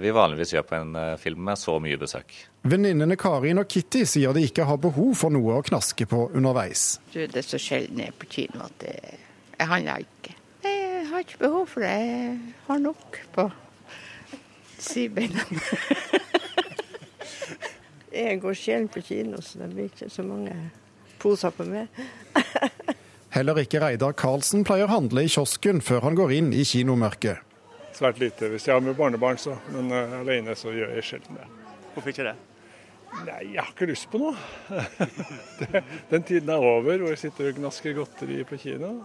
vi 0.00 0.12
vanligvis 0.14 0.54
gjør 0.54 0.64
på 0.64 0.76
en 0.78 0.96
film 1.20 1.44
med 1.44 1.60
så 1.60 1.76
mye 1.82 1.98
besøk. 2.00 2.32
Venninnene 2.62 3.16
Karin 3.20 3.60
og 3.60 3.68
Kitty 3.68 4.06
sier 4.08 4.32
de 4.32 4.46
ikke 4.48 4.64
har 4.64 4.80
behov 4.80 5.12
for 5.20 5.34
noe 5.34 5.58
å 5.58 5.66
knaske 5.66 6.06
på 6.08 6.30
underveis. 6.32 6.98
Du, 7.12 7.20
det 7.20 7.42
er 7.42 7.48
så 7.48 7.60
sjelden 7.60 8.00
jeg 8.00 8.14
er 8.14 8.16
på 8.16 8.30
kino 8.38 8.64
at 8.64 8.78
det, 8.80 8.96
jeg 9.58 9.68
handler 9.68 10.06
ikke 10.06 10.38
har 11.14 11.22
ikke 11.22 11.38
behov 11.38 11.66
for 11.70 11.84
det. 11.84 11.90
Jeg 11.94 12.38
har 12.66 12.78
nok 12.82 13.18
på 13.34 13.44
sidebeina. 14.82 15.44
jeg 18.24 18.40
går 18.42 18.56
sjelden 18.58 18.88
på 18.90 19.02
kino, 19.04 19.40
så 19.42 19.62
det 19.62 19.70
blir 19.74 19.90
ikke 19.92 20.10
så 20.10 20.24
mange 20.26 20.56
poser 21.22 21.54
på 21.54 21.66
meg. 21.68 22.02
Heller 23.34 23.58
ikke 23.62 23.80
Reidar 23.82 24.14
Karlsen 24.18 24.66
pleier 24.66 24.90
handle 24.90 25.24
i 25.26 25.30
kiosken 25.30 25.80
før 25.82 26.04
han 26.08 26.18
går 26.18 26.34
inn 26.36 26.52
i 26.54 26.66
kinomørket. 26.66 27.42
Svært 27.94 28.18
lite 28.18 28.50
hvis 28.50 28.66
jeg 28.66 28.74
har 28.74 28.82
med 28.82 28.98
barnebarn, 28.98 29.38
så. 29.38 29.56
Men 29.74 29.90
uh, 29.94 30.18
alene 30.20 30.54
så 30.58 30.74
gjør 30.74 30.96
jeg 30.98 31.06
sjelden 31.06 31.38
det. 31.38 31.46
Hvorfor 31.94 32.10
ikke 32.10 32.26
det? 32.26 32.34
Nei, 33.24 33.40
jeg 33.54 33.60
har 33.60 33.70
ikke 33.70 33.86
lyst 33.86 34.08
på 34.10 34.18
noe. 34.18 34.34
Den 36.10 36.26
tiden 36.26 36.50
er 36.50 36.58
over 36.58 36.98
hvor 36.98 37.12
jeg 37.12 37.20
sitter 37.22 37.52
og 37.52 37.60
gnasker 37.60 37.94
godteri 37.94 38.40
på 38.48 38.58
kino. 38.58 38.96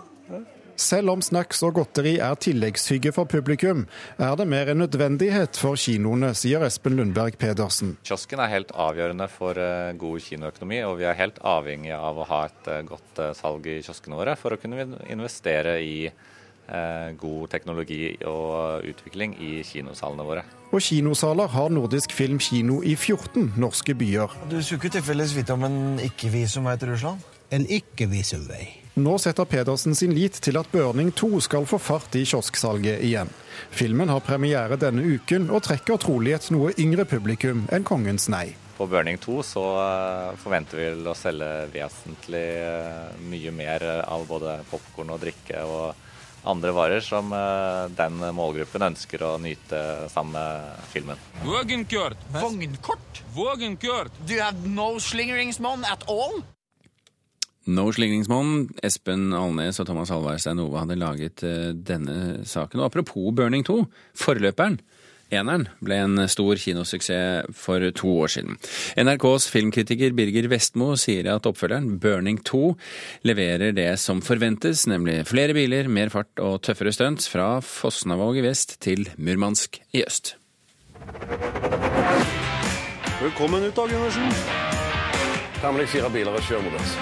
Selv 0.80 1.12
om 1.12 1.20
snacks 1.20 1.60
og 1.68 1.74
godteri 1.76 2.14
er 2.24 2.38
tilleggshygge 2.40 3.12
for 3.12 3.28
publikum, 3.28 3.82
er 4.16 4.38
det 4.40 4.46
mer 4.48 4.72
en 4.72 4.80
nødvendighet 4.80 5.60
for 5.60 5.76
kinoene, 5.80 6.32
sier 6.38 6.64
Espen 6.64 6.96
Lundberg 6.96 7.36
Pedersen. 7.42 7.98
Kiosken 8.08 8.40
er 8.40 8.54
helt 8.54 8.72
avgjørende 8.72 9.28
for 9.34 9.60
eh, 9.60 9.92
god 10.00 10.24
kinoøkonomi, 10.24 10.80
og 10.88 10.96
vi 11.02 11.10
er 11.10 11.20
helt 11.20 11.42
avhengige 11.44 12.00
av 12.00 12.22
å 12.22 12.28
ha 12.30 12.42
et 12.48 12.72
eh, 12.72 12.86
godt 12.88 13.20
eh, 13.20 13.36
salg 13.36 13.68
i 13.68 13.82
kioskene 13.84 14.20
våre 14.22 14.38
for 14.40 14.56
å 14.56 14.62
kunne 14.62 14.88
investere 15.10 15.80
i 15.84 15.96
god 16.70 17.48
teknologi 17.50 18.12
og 18.30 18.84
utvikling 18.86 19.32
i 19.42 19.64
kinosalene 19.66 20.22
våre. 20.28 20.44
Og 20.70 20.84
kinosaler 20.86 21.50
har 21.50 21.72
Nordisk 21.74 22.14
Film 22.14 22.38
Kino 22.38 22.84
i 22.86 22.94
14 22.94 23.56
norske 23.58 23.96
byer. 23.98 24.36
Du 24.52 24.60
skulle 24.62 24.78
ikke 24.84 25.00
tilfeldigvis 25.00 25.34
vite 25.40 25.58
om 25.58 25.66
en 25.66 25.80
ikke-visumvei 26.06 26.78
til 26.78 26.94
Russland? 26.94 27.26
En 27.50 27.66
ikke-visumvei. 27.66 28.79
Nå 28.98 29.18
setter 29.22 29.46
Pedersen 29.46 29.96
sin 29.96 30.14
lit 30.16 30.40
til 30.44 30.58
at 30.60 30.72
Børning 30.72 31.12
2 31.16 31.40
skal 31.46 31.68
få 31.70 31.78
fart 31.80 32.16
i 32.18 32.26
kiosksalget 32.26 33.04
igjen. 33.06 33.30
Filmen 33.70 34.10
har 34.10 34.24
premiere 34.26 34.80
denne 34.82 35.04
uken 35.06 35.50
og 35.54 35.64
trekker 35.68 36.02
trolig 36.02 36.34
et 36.36 36.50
noe 36.52 36.74
yngre 36.80 37.06
publikum 37.08 37.68
enn 37.72 37.86
Kongens 37.88 38.28
nei. 38.34 38.50
På 38.80 38.88
Burning 38.88 39.20
2 39.20 39.38
så 39.44 39.64
eh, 39.84 40.36
forventer 40.40 40.80
vi 40.80 41.08
å 41.08 41.16
selge 41.16 41.68
vesentlig 41.74 42.46
eh, 42.64 43.18
mye 43.30 43.52
mer 43.52 43.84
av 44.08 44.24
både 44.28 44.62
popkorn 44.72 45.12
og 45.16 45.20
drikke 45.24 45.64
og 45.68 46.06
andre 46.48 46.72
varer 46.72 47.04
som 47.04 47.34
eh, 47.36 47.90
den 47.96 48.22
målgruppen 48.36 48.88
ønsker 48.88 49.26
å 49.28 49.34
nyte 49.44 49.82
sammen 50.12 50.38
med 50.38 50.86
filmen. 50.94 51.20
Vågenkjørt! 51.44 52.24
Vognkort? 52.40 53.24
Vågenkjørt! 53.36 54.24
Do 54.26 54.34
you 54.36 54.44
have 54.44 54.64
no 54.64 54.96
slingeringsmonn 55.04 55.84
at 55.88 56.08
all? 56.08 56.42
No 57.68 57.90
slingringsmonn, 57.92 58.70
Espen 58.86 59.34
Alnes 59.36 59.82
og 59.82 59.90
Thomas 59.90 60.10
Halvardstein 60.14 60.62
Ove 60.64 60.80
hadde 60.80 60.98
laget 61.00 61.44
eh, 61.44 61.74
denne 61.76 62.46
saken. 62.48 62.80
Og 62.80 62.88
apropos 62.88 63.34
Burning 63.36 63.66
2, 63.68 63.84
forløperen. 64.18 64.80
Eneren 65.30 65.68
ble 65.86 66.00
en 66.02 66.22
stor 66.32 66.58
kinosuksess 66.58 67.52
for 67.54 67.84
to 67.94 68.14
år 68.24 68.32
siden. 68.34 68.58
NRKs 68.98 69.46
filmkritiker 69.54 70.16
Birger 70.18 70.50
Vestmo 70.50 70.96
sier 70.98 71.30
at 71.36 71.46
oppfølgeren, 71.46 72.00
Burning 72.02 72.42
2, 72.48 72.64
leverer 73.30 73.76
det 73.78 73.92
som 74.02 74.24
forventes, 74.26 74.88
nemlig 74.90 75.22
flere 75.30 75.54
biler, 75.54 75.92
mer 75.92 76.10
fart 76.14 76.42
og 76.42 76.64
tøffere 76.66 76.94
stunts 76.96 77.30
fra 77.30 77.60
Fosnavåg 77.62 78.42
i 78.42 78.48
vest 78.50 78.80
til 78.82 79.06
Murmansk 79.18 79.82
i 79.94 80.02
øst. 80.08 80.34
Velkommen 83.20 83.70
ut, 83.70 83.76
da, 83.76 83.86
Gundersen. 83.86 84.89
Her 85.60 85.72
må 85.72 85.84
jeg 85.84 85.90
fire 85.92 86.10
biler 86.10 86.32
og 86.32 86.44
kjøre 86.48 86.64
mot 86.64 86.80
oss. 86.80 86.96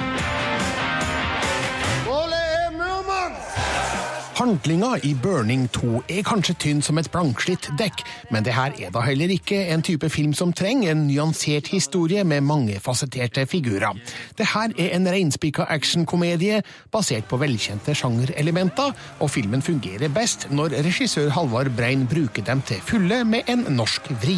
Handlinga 4.37 4.91
i 5.01 5.15
Burning 5.17 5.63
2 5.73 6.03
er 6.13 6.25
kanskje 6.25 6.53
tynn 6.61 6.81
som 6.85 6.99
et 7.01 7.07
blankslitt 7.09 7.71
dekk, 7.79 8.03
men 8.29 8.45
det 8.45 8.53
her 8.53 8.75
er 8.85 8.91
da 8.93 9.01
heller 9.01 9.31
ikke 9.33 9.63
en 9.73 9.81
type 9.81 10.09
film 10.13 10.35
som 10.37 10.53
trenger 10.53 10.91
en 10.93 11.07
nyansert 11.07 11.71
historie 11.73 12.21
med 12.21 12.45
mangefasetterte 12.45 13.47
figurer. 13.49 13.97
Det 14.37 14.45
her 14.53 14.75
er 14.77 14.93
en 14.93 15.09
reinspikka 15.09 15.65
actionkomedie 15.73 16.61
basert 16.93 17.25
på 17.29 17.41
velkjente 17.41 17.97
sjangerelementer, 17.97 18.93
og 19.19 19.33
filmen 19.33 19.65
fungerer 19.65 20.13
best 20.13 20.45
når 20.53 20.77
regissør 20.85 21.33
Halvard 21.33 21.73
Brein 21.77 22.05
bruker 22.05 22.45
dem 22.45 22.61
til 22.61 22.81
fulle 22.85 23.23
med 23.25 23.49
en 23.49 23.65
norsk 23.73 24.13
vri. 24.21 24.37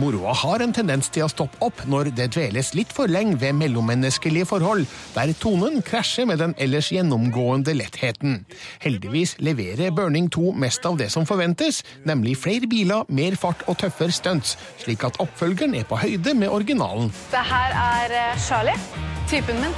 Moroa 0.00 0.32
har 0.32 0.62
en 0.64 0.72
tendens 0.72 1.10
til 1.12 1.26
å 1.26 1.30
stoppe 1.30 1.58
opp 1.64 1.82
når 1.90 2.12
det 2.16 2.30
dveles 2.32 2.72
litt 2.76 2.92
for 2.94 3.10
lenge 3.12 3.36
ved 3.42 3.56
mellommenneskelige 3.58 4.48
forhold, 4.48 4.86
der 5.12 5.34
tonen 5.36 5.82
krasjer 5.84 6.28
med 6.30 6.40
den 6.40 6.54
ellers 6.62 6.88
gjennomgående 6.94 7.74
lettheten. 7.76 8.42
Heldigvis 8.84 9.36
leverer 9.44 9.92
Burning 9.92 10.30
2 10.32 10.54
mest 10.64 10.88
av 10.88 10.96
det 11.00 11.10
som 11.12 11.28
forventes, 11.28 11.82
nemlig 12.08 12.38
flere 12.40 12.70
biler, 12.70 13.04
mer 13.12 13.36
fart 13.36 13.66
og 13.68 13.78
tøffere 13.82 14.14
stunts, 14.16 14.56
slik 14.80 15.04
at 15.08 15.20
oppfølgeren 15.22 15.76
er 15.76 15.88
på 15.88 16.00
høyde 16.00 16.34
med 16.38 16.48
originalen. 16.48 17.12
Det 17.34 17.44
her 17.52 17.78
er 17.84 18.18
eh, 18.22 18.40
Charlie, 18.40 18.78
typen 19.28 19.60
min. 19.60 19.76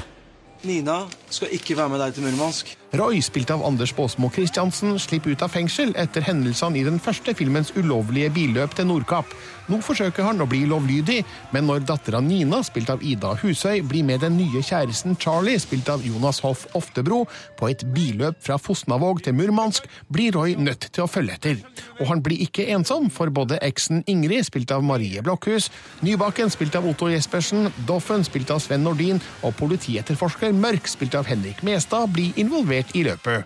Nina 0.65 1.03
skal 1.35 1.53
ikke 1.55 1.77
være 1.79 1.93
med 1.93 2.03
deg 2.03 2.17
til 2.17 2.27
Murmansk. 2.27 2.75
Roy, 2.95 3.19
spilt 3.27 3.51
av 3.51 3.65
Anders 3.67 3.91
Baasmo 3.97 4.29
Christiansen, 4.31 4.95
slipper 5.03 5.35
ut 5.35 5.43
av 5.43 5.51
fengsel 5.51 5.91
etter 5.99 6.23
hendelsene 6.23 6.79
i 6.79 6.85
den 6.87 7.01
første 7.03 7.35
filmens 7.35 7.73
ulovlige 7.75 8.31
billøp 8.37 8.77
til 8.79 8.87
Nordkapp. 8.87 9.35
Nå 9.65 9.79
forsøker 9.81 10.27
han 10.27 10.43
å 10.45 10.47
bli 10.47 10.61
lovlydig, 10.69 11.23
men 11.55 11.65
når 11.65 11.87
dattera 11.89 12.21
Nina, 12.21 12.61
spilt 12.67 12.91
av 12.93 13.03
Ida 13.03 13.33
Husøy, 13.41 13.81
blir 13.89 14.05
med 14.05 14.21
den 14.21 14.37
nye 14.37 14.61
kjæresten 14.63 15.17
Charlie, 15.19 15.59
spilt 15.59 15.89
av 15.89 16.05
Jonas 16.05 16.43
Hoff 16.45 16.67
Oftebro, 16.77 17.23
på 17.59 17.71
et 17.73 17.83
billøp 17.97 18.43
fra 18.45 18.59
Fosnavåg 18.61 19.25
til 19.25 19.35
Murmansk, 19.39 19.89
blir 20.13 20.37
Roy 20.37 20.55
nødt 20.61 20.91
til 20.93 21.07
å 21.07 21.09
følge 21.11 21.39
etter. 21.39 21.65
Og 21.97 22.11
han 22.13 22.21
blir 22.23 22.45
ikke 22.45 22.69
ensom, 22.77 23.09
for 23.11 23.33
både 23.33 23.59
eksen 23.65 24.05
Ingrid, 24.11 24.45
spilt 24.51 24.75
av 24.77 24.85
Marie 24.85 25.25
Blokhus, 25.25 25.71
Nybakken, 26.05 26.53
spilt 26.53 26.77
av 26.77 26.87
Otto 26.91 27.09
Jespersen, 27.09 27.73
Doffen, 27.89 28.23
spilt 28.29 28.53
av 28.53 28.61
Sven 28.63 28.85
Nordin, 28.85 29.23
og 29.43 29.57
politietterforsker 29.59 30.53
Mørk, 30.53 30.93
spilt 30.93 31.17
av 31.17 31.24
Henrik 31.29 31.63
Mestad, 31.67 32.13
blir 32.15 32.33
involvert 32.41 32.95
i 32.95 33.05
løpet. 33.07 33.45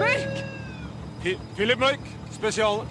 Mørk! 0.00 0.42
Philip 1.56 1.80
Mørk, 1.80 2.12
spesial. 2.34 2.84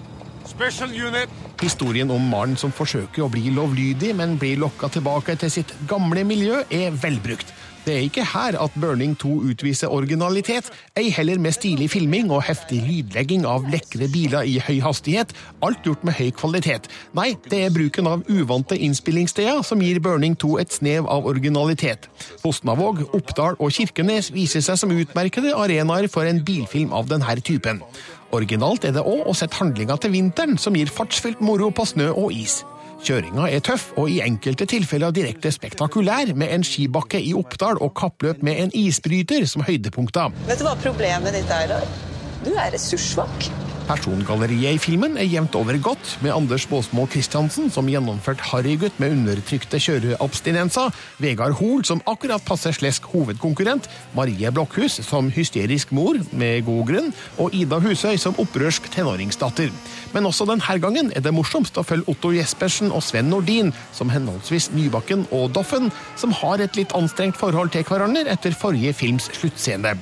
Special 0.46 0.92
unit. 1.08 1.32
Historien 1.62 2.10
om 2.10 2.22
Maren 2.30 2.56
som 2.60 2.72
forsøker 2.74 3.24
å 3.24 3.30
bli 3.32 3.50
lovlydig, 3.54 4.12
men 4.16 4.36
blir 4.40 4.60
lokka 4.60 4.90
tilbake 4.92 5.34
til 5.40 5.50
sitt 5.50 5.72
gamle 5.90 6.22
miljø, 6.28 6.62
er 6.70 6.94
velbrukt. 6.94 7.50
Det 7.86 7.94
er 7.94 8.02
ikke 8.02 8.24
her 8.26 8.56
at 8.58 8.74
Burning 8.82 9.12
2 9.14 9.28
utviser 9.46 9.92
originalitet, 9.94 10.72
ei 10.98 11.06
heller 11.14 11.38
med 11.38 11.54
stilig 11.54 11.86
filming 11.92 12.32
og 12.34 12.42
heftig 12.48 12.80
lydlegging 12.82 13.44
av 13.46 13.68
lekre 13.70 14.08
biler 14.10 14.42
i 14.42 14.56
høy 14.58 14.80
hastighet, 14.82 15.30
alt 15.62 15.86
gjort 15.86 16.02
med 16.02 16.18
høy 16.18 16.32
kvalitet. 16.34 16.90
Nei, 17.14 17.28
det 17.46 17.62
er 17.62 17.70
bruken 17.70 18.10
av 18.10 18.26
uvante 18.26 18.74
innspillingssteder 18.74 19.62
som 19.62 19.86
gir 19.86 20.02
Burning 20.02 20.34
2 20.34 20.52
et 20.64 20.74
snev 20.74 21.06
av 21.06 21.30
originalitet. 21.30 22.10
Fosnavåg, 22.42 23.06
Oppdal 23.14 23.54
og 23.62 23.70
Kirkenes 23.78 24.32
viser 24.34 24.66
seg 24.66 24.82
som 24.82 24.90
utmerkede 24.90 25.54
arenaer 25.54 26.10
for 26.10 26.26
en 26.26 26.42
bilfilm 26.42 26.90
av 26.90 27.06
denne 27.12 27.38
typen. 27.38 27.84
Originalt 28.34 28.82
er 28.82 28.98
det 28.98 29.06
òg 29.06 29.28
å 29.30 29.38
sette 29.38 29.62
handlinga 29.62 29.94
til 30.02 30.10
vinteren, 30.18 30.58
som 30.58 30.74
gir 30.74 30.90
fartsfylt 30.90 31.38
moro 31.38 31.70
på 31.70 31.86
snø 31.86 32.10
og 32.18 32.34
is. 32.34 32.64
Kjøringa 33.06 33.44
er 33.54 33.62
tøff 33.62 33.92
og 34.00 34.08
i 34.10 34.16
enkelte 34.24 34.66
tilfeller 34.66 35.12
direkte 35.14 35.52
spektakulær, 35.54 36.32
med 36.34 36.50
en 36.50 36.66
skibakke 36.66 37.20
i 37.22 37.30
Oppdal 37.38 37.78
og 37.78 37.94
kappløp 37.98 38.42
med 38.42 38.64
en 38.64 38.74
isbryter 38.74 39.46
som 39.46 39.62
høydepunkter. 39.66 40.34
Vet 40.48 40.58
du 40.58 40.66
hva 40.66 40.74
problemet 40.82 41.38
ditt 41.38 41.54
er, 41.54 41.70
da? 41.70 41.78
Du 42.42 42.50
er 42.56 42.74
ressurssvak. 42.74 43.65
Persongalleriet 43.86 44.74
i 44.74 44.80
filmen 44.82 45.14
er 45.14 45.28
jevnt 45.30 45.54
over 45.54 45.76
godt, 45.78 46.16
med 46.24 46.34
Anders 46.34 46.64
Baasmo 46.66 47.04
Christiansen 47.06 47.68
som 47.70 47.86
gjennomført 47.86 48.42
harrygutt 48.48 48.98
med 48.98 49.14
undertrykte 49.14 49.78
kjøreabstinenser, 49.82 50.90
Vegard 51.22 51.54
Hoel 51.60 51.84
som 51.86 52.02
akkurat 52.10 52.42
passer 52.46 52.74
slesk 52.74 53.06
hovedkonkurrent, 53.12 53.86
Marie 54.18 54.50
Blokhus 54.50 54.98
som 55.06 55.30
hysterisk 55.30 55.94
mor, 55.94 56.18
med 56.34 56.66
god 56.66 56.82
grunn, 56.90 57.12
og 57.38 57.54
Ida 57.54 57.78
Husøy 57.84 58.18
som 58.18 58.34
opprørsk 58.42 58.90
tenåringsdatter. 58.96 59.70
Men 60.16 60.26
også 60.26 60.48
denne 60.50 60.78
gangen 60.82 61.12
er 61.14 61.22
det 61.22 61.34
morsomst 61.36 61.78
å 61.78 61.86
følge 61.86 62.10
Otto 62.10 62.34
Jespersen 62.34 62.90
og 62.90 63.06
Sven 63.06 63.30
Nordin, 63.30 63.70
som 63.94 64.10
henholdsvis 64.10 64.72
Nybakken 64.74 65.28
og 65.30 65.52
Doffen, 65.54 65.92
som 66.18 66.34
har 66.42 66.64
et 66.64 66.74
litt 66.74 66.94
anstrengt 66.98 67.38
forhold 67.38 67.70
til 67.76 67.86
hverandre 67.86 68.26
etter 68.34 68.56
forrige 68.56 68.96
films 68.98 69.30
sluttscene. 69.38 69.94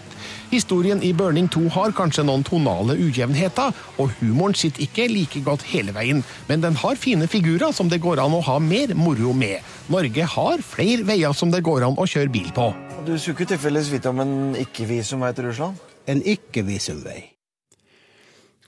Historien 0.54 1.00
i 1.02 1.08
Burning 1.10 1.48
2 1.50 1.64
har 1.74 1.92
kanskje 1.98 2.22
noen 2.28 2.44
tonale 2.46 2.94
ujevnheter, 3.02 3.72
og 3.98 4.12
humoren 4.20 4.54
sitter 4.54 4.84
ikke 4.84 5.08
like 5.10 5.42
godt 5.42 5.64
hele 5.66 5.90
veien, 5.96 6.20
men 6.46 6.62
den 6.62 6.76
har 6.78 7.00
fine 7.00 7.26
figurer 7.26 7.74
som 7.74 7.90
det 7.90 7.98
går 8.04 8.22
an 8.22 8.36
å 8.36 8.42
ha 8.46 8.60
mer 8.62 8.94
moro 8.94 9.32
med. 9.34 9.66
Norge 9.90 10.28
har 10.36 10.62
flere 10.62 11.02
veier 11.08 11.34
som 11.34 11.50
det 11.50 11.64
går 11.66 11.88
an 11.88 11.98
å 11.98 12.06
kjøre 12.06 12.30
bil 12.30 12.54
på. 12.54 12.68
Du 13.02 13.16
skulle 13.18 13.34
ikke 13.34 13.50
tilfeldigvis 13.56 13.92
vite 13.96 14.14
om 14.14 14.22
en 14.22 14.36
ikke-visumvei 14.62 15.34
til 15.34 15.50
Russland? 15.50 15.84
En 16.06 16.22
ikke-visumvei. 16.22 17.18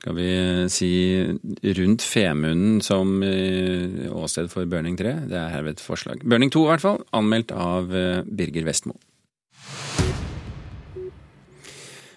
Skal 0.01 0.19
vi 0.19 0.31
si 0.75 0.93
rundt 1.79 2.03
Femunden 2.03 2.81
som 2.83 3.21
eh, 3.23 4.11
åsted 4.11 4.51
for 4.51 4.67
Burning 4.67 4.99
3? 4.99 5.21
Det 5.31 5.39
er 5.39 5.55
herved 5.55 5.79
et 5.79 5.87
forslag. 5.87 6.27
Burning 6.27 6.51
2 6.51 6.67
i 6.67 6.73
hvert 6.75 6.89
fall, 6.91 7.05
anmeldt 7.15 7.55
av 7.55 7.95
eh, 7.95 8.25
Birger 8.27 8.67
Vestmo. 8.67 8.99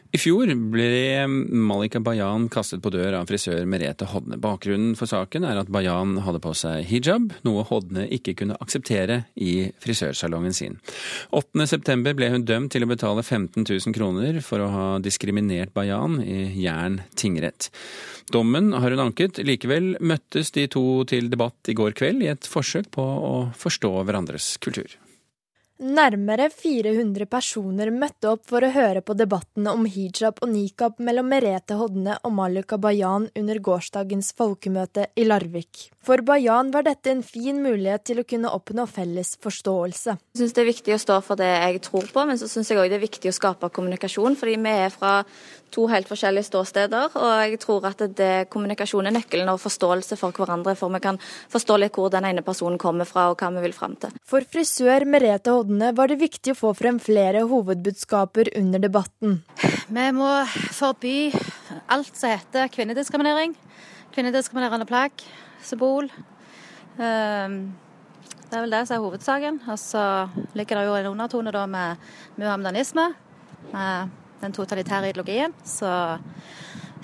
I 0.09 0.17
fjor 0.17 0.49
ble 0.73 1.27
Malika 1.29 1.99
Bayan 2.01 2.47
kastet 2.49 2.81
på 2.81 2.89
dør 2.89 3.19
av 3.19 3.27
frisør 3.29 3.67
Merete 3.69 4.07
Hodne. 4.09 4.39
Bakgrunnen 4.41 4.95
for 4.97 5.05
saken 5.05 5.43
er 5.45 5.59
at 5.61 5.67
Bayan 5.69 6.15
hadde 6.25 6.39
på 6.41 6.49
seg 6.57 6.87
hijab, 6.89 7.27
noe 7.45 7.61
Hodne 7.69 8.07
ikke 8.17 8.33
kunne 8.39 8.57
akseptere 8.57 9.19
i 9.37 9.67
frisørsalongen 9.83 10.55
sin. 10.57 10.79
8.9 11.29 12.15
ble 12.17 12.31
hun 12.33 12.45
dømt 12.49 12.73
til 12.73 12.87
å 12.87 12.89
betale 12.89 13.21
15 13.21 13.67
000 13.67 13.93
kroner 13.93 14.39
for 14.45 14.65
å 14.65 14.71
ha 14.73 14.87
diskriminert 14.97 15.75
Bayan 15.77 16.17
i 16.25 16.55
Jæren 16.57 17.03
tingrett. 17.13 17.69
Dommen 18.33 18.73
har 18.73 18.89
hun 18.89 19.03
anket. 19.05 19.37
Likevel 19.45 19.93
møttes 20.01 20.49
de 20.57 20.65
to 20.73 21.03
til 21.09 21.29
debatt 21.29 21.69
i 21.69 21.77
går 21.77 21.93
kveld 22.01 22.25
i 22.25 22.31
et 22.33 22.49
forsøk 22.49 22.89
på 22.97 23.05
å 23.05 23.35
forstå 23.61 23.93
hverandres 24.09 24.55
kultur. 24.57 24.97
Nærmere 25.79 26.49
400 26.51 27.23
personer 27.31 27.87
møtte 27.95 28.27
opp 28.33 28.41
for 28.51 28.65
å 28.67 28.71
høre 28.75 28.99
på 28.99 29.13
debattene 29.15 29.71
om 29.71 29.85
hijab 29.87 30.41
og 30.43 30.49
nikab 30.51 30.97
mellom 30.99 31.29
Merete 31.31 31.77
Hodne 31.79 32.17
og 32.27 32.33
Maluka 32.35 32.75
Bayan 32.75 33.29
under 33.39 33.61
gårsdagens 33.63 34.33
folkemøte 34.35 35.05
i 35.15 35.23
Larvik. 35.23 35.85
For 36.03 36.19
Bayan 36.27 36.73
var 36.73 36.83
dette 36.83 37.13
en 37.13 37.23
fin 37.23 37.61
mulighet 37.63 38.03
til 38.09 38.19
å 38.19 38.25
kunne 38.27 38.51
oppnå 38.51 38.83
felles 38.91 39.37
forståelse. 39.39 40.17
Jeg 40.35 40.41
syns 40.41 40.57
det 40.57 40.65
er 40.65 40.69
viktig 40.73 40.97
å 40.97 40.99
stå 40.99 41.21
for 41.23 41.39
det 41.39 41.47
jeg 41.47 41.79
tror 41.87 42.11
på, 42.11 42.27
men 42.27 42.41
så 42.41 42.51
syns 42.51 42.73
jeg 42.73 42.81
òg 42.81 42.91
det 42.91 42.99
er 42.99 43.05
viktig 43.05 43.31
å 43.31 43.37
skape 43.39 43.71
kommunikasjon. 43.71 44.35
Fordi 44.35 44.57
vi 44.59 44.75
er 44.83 44.91
fra 44.91 45.21
to 45.69 45.85
helt 45.87 46.09
forskjellige 46.09 46.47
ståsteder, 46.47 47.15
og 47.15 47.33
jeg 47.45 47.59
tror 47.61 47.85
at 47.87 48.01
det, 48.17 48.49
kommunikasjon 48.49 49.05
er 49.05 49.13
nøkkelen 49.13 49.51
og 49.53 49.61
forståelse 49.61 50.17
for 50.19 50.35
hverandre. 50.35 50.73
For 50.75 50.91
vi 50.91 51.03
kan 51.03 51.19
forstå 51.23 51.77
litt 51.79 51.95
hvor 51.95 52.11
den 52.11 52.25
ene 52.27 52.43
personen 52.43 52.79
kommer 52.81 53.07
fra 53.07 53.29
og 53.29 53.39
hva 53.39 53.51
vi 53.55 53.63
vil 53.67 53.75
fram 53.77 53.95
til. 54.01 54.15
For 54.27 54.43
frisør 54.43 55.05
Merete 55.07 55.53
Hodne 55.53 55.68
var 55.69 56.09
det 56.09 56.19
viktig 56.19 56.53
å 56.53 56.57
få 56.57 56.73
frem 56.77 56.97
flere 57.01 57.43
hovedbudskaper 57.47 58.49
under 58.57 58.81
debatten. 58.81 59.43
Vi 59.89 60.05
må 60.15 60.29
forby 60.73 61.31
alt 61.89 62.15
som 62.17 62.31
heter 62.33 62.71
kvinnediskriminering. 62.73 63.53
Kvinnediskriminerende 64.13 64.87
plagg, 64.89 65.11
symbol. 65.61 66.09
Ehm, 66.97 67.75
Det 68.49 68.57
er 68.57 68.61
vel 68.65 68.71
det 68.71 68.87
som 68.87 68.95
er 68.95 69.03
hovedsaken. 69.03 69.59
Og 69.69 69.77
så 69.77 70.29
ligger 70.57 70.79
det 70.79 70.85
jo 70.87 70.95
en 70.95 71.11
undertone 71.11 71.51
da 71.53 71.65
med 71.69 71.97
muhammedanisme, 72.35 73.13
med 73.71 74.09
den 74.41 74.51
totalitære 74.51 75.11
ideologien. 75.11 75.53
Så 75.63 75.85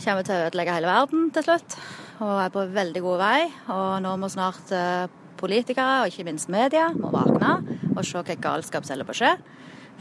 kommer 0.02 0.24
vi 0.24 0.24
til 0.24 0.36
å 0.36 0.48
ødelegge 0.48 0.74
hele 0.74 0.90
verden 0.90 1.30
til 1.32 1.44
slutt, 1.46 1.78
og 2.20 2.42
er 2.42 2.50
på 2.50 2.66
veldig 2.74 3.02
god 3.06 3.22
vei. 3.22 3.52
Og 3.70 4.02
nå 4.02 4.16
må 4.18 4.30
snart 4.34 4.74
eh, 4.74 5.06
politikere, 5.40 6.02
og 6.04 6.12
ikke 6.12 6.26
minst 6.28 6.52
media, 6.52 6.90
må 6.96 7.12
våkne 7.14 7.60
og 7.96 8.04
se 8.04 8.20
hva 8.20 8.42
galskap 8.48 8.86
som 8.86 8.96
holder 8.96 9.10
på 9.10 9.16
å 9.16 9.22
skje. 9.22 9.36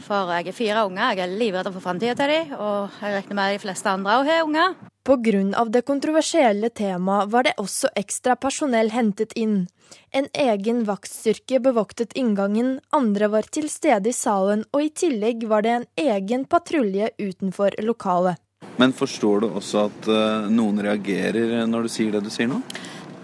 For 0.05 0.31
jeg 0.35 0.49
er 0.49 0.55
fire 0.55 0.83
unger, 0.89 1.13
jeg 1.15 1.23
er 1.23 1.37
livredd 1.39 1.71
for 1.71 1.83
framtida 1.83 2.15
til 2.19 2.31
dem, 2.33 2.51
og 2.59 2.97
jeg 2.99 3.15
regner 3.15 3.39
med 3.39 3.55
de 3.55 3.63
fleste 3.63 3.91
andre 3.91 4.19
òg 4.19 4.29
har 4.29 4.43
unger. 4.43 4.75
Pga. 5.05 5.65
det 5.69 5.83
kontroversielle 5.85 6.69
temaet 6.73 7.29
var 7.29 7.43
det 7.45 7.53
også 7.61 7.91
ekstra 7.95 8.35
personell 8.35 8.89
hentet 8.89 9.35
inn. 9.37 9.67
En 10.11 10.25
egen 10.33 10.83
vaktstyrke 10.87 11.59
bevoktet 11.61 12.15
inngangen, 12.17 12.79
andre 12.89 13.29
var 13.29 13.45
til 13.45 13.69
stede 13.69 14.09
i 14.09 14.17
salen, 14.17 14.65
og 14.73 14.81
i 14.81 14.89
tillegg 14.89 15.45
var 15.47 15.61
det 15.61 15.75
en 15.75 15.85
egen 15.95 16.45
patrulje 16.45 17.11
utenfor 17.19 17.77
lokalet. 17.85 18.41
Men 18.81 18.91
forstår 18.97 19.45
du 19.45 19.47
også 19.51 19.85
at 19.91 20.09
uh, 20.09 20.49
noen 20.49 20.81
reagerer 20.81 21.63
når 21.69 21.85
du 21.85 21.93
sier 21.93 22.11
det 22.17 22.25
du 22.25 22.33
sier 22.33 22.49
nå? 22.49 22.59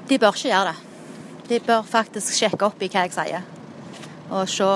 De 0.07 0.21
bør 0.21 0.37
ikke 0.37 0.53
gjøre 0.53 0.71
det. 0.71 0.90
De 1.51 1.59
bør 1.59 1.83
faktisk 1.83 2.31
sjekke 2.37 2.63
opp 2.69 2.79
i 2.79 2.87
hva 2.87 3.03
jeg 3.03 3.11
sier, 3.11 3.47
og 4.31 4.47
se 4.47 4.67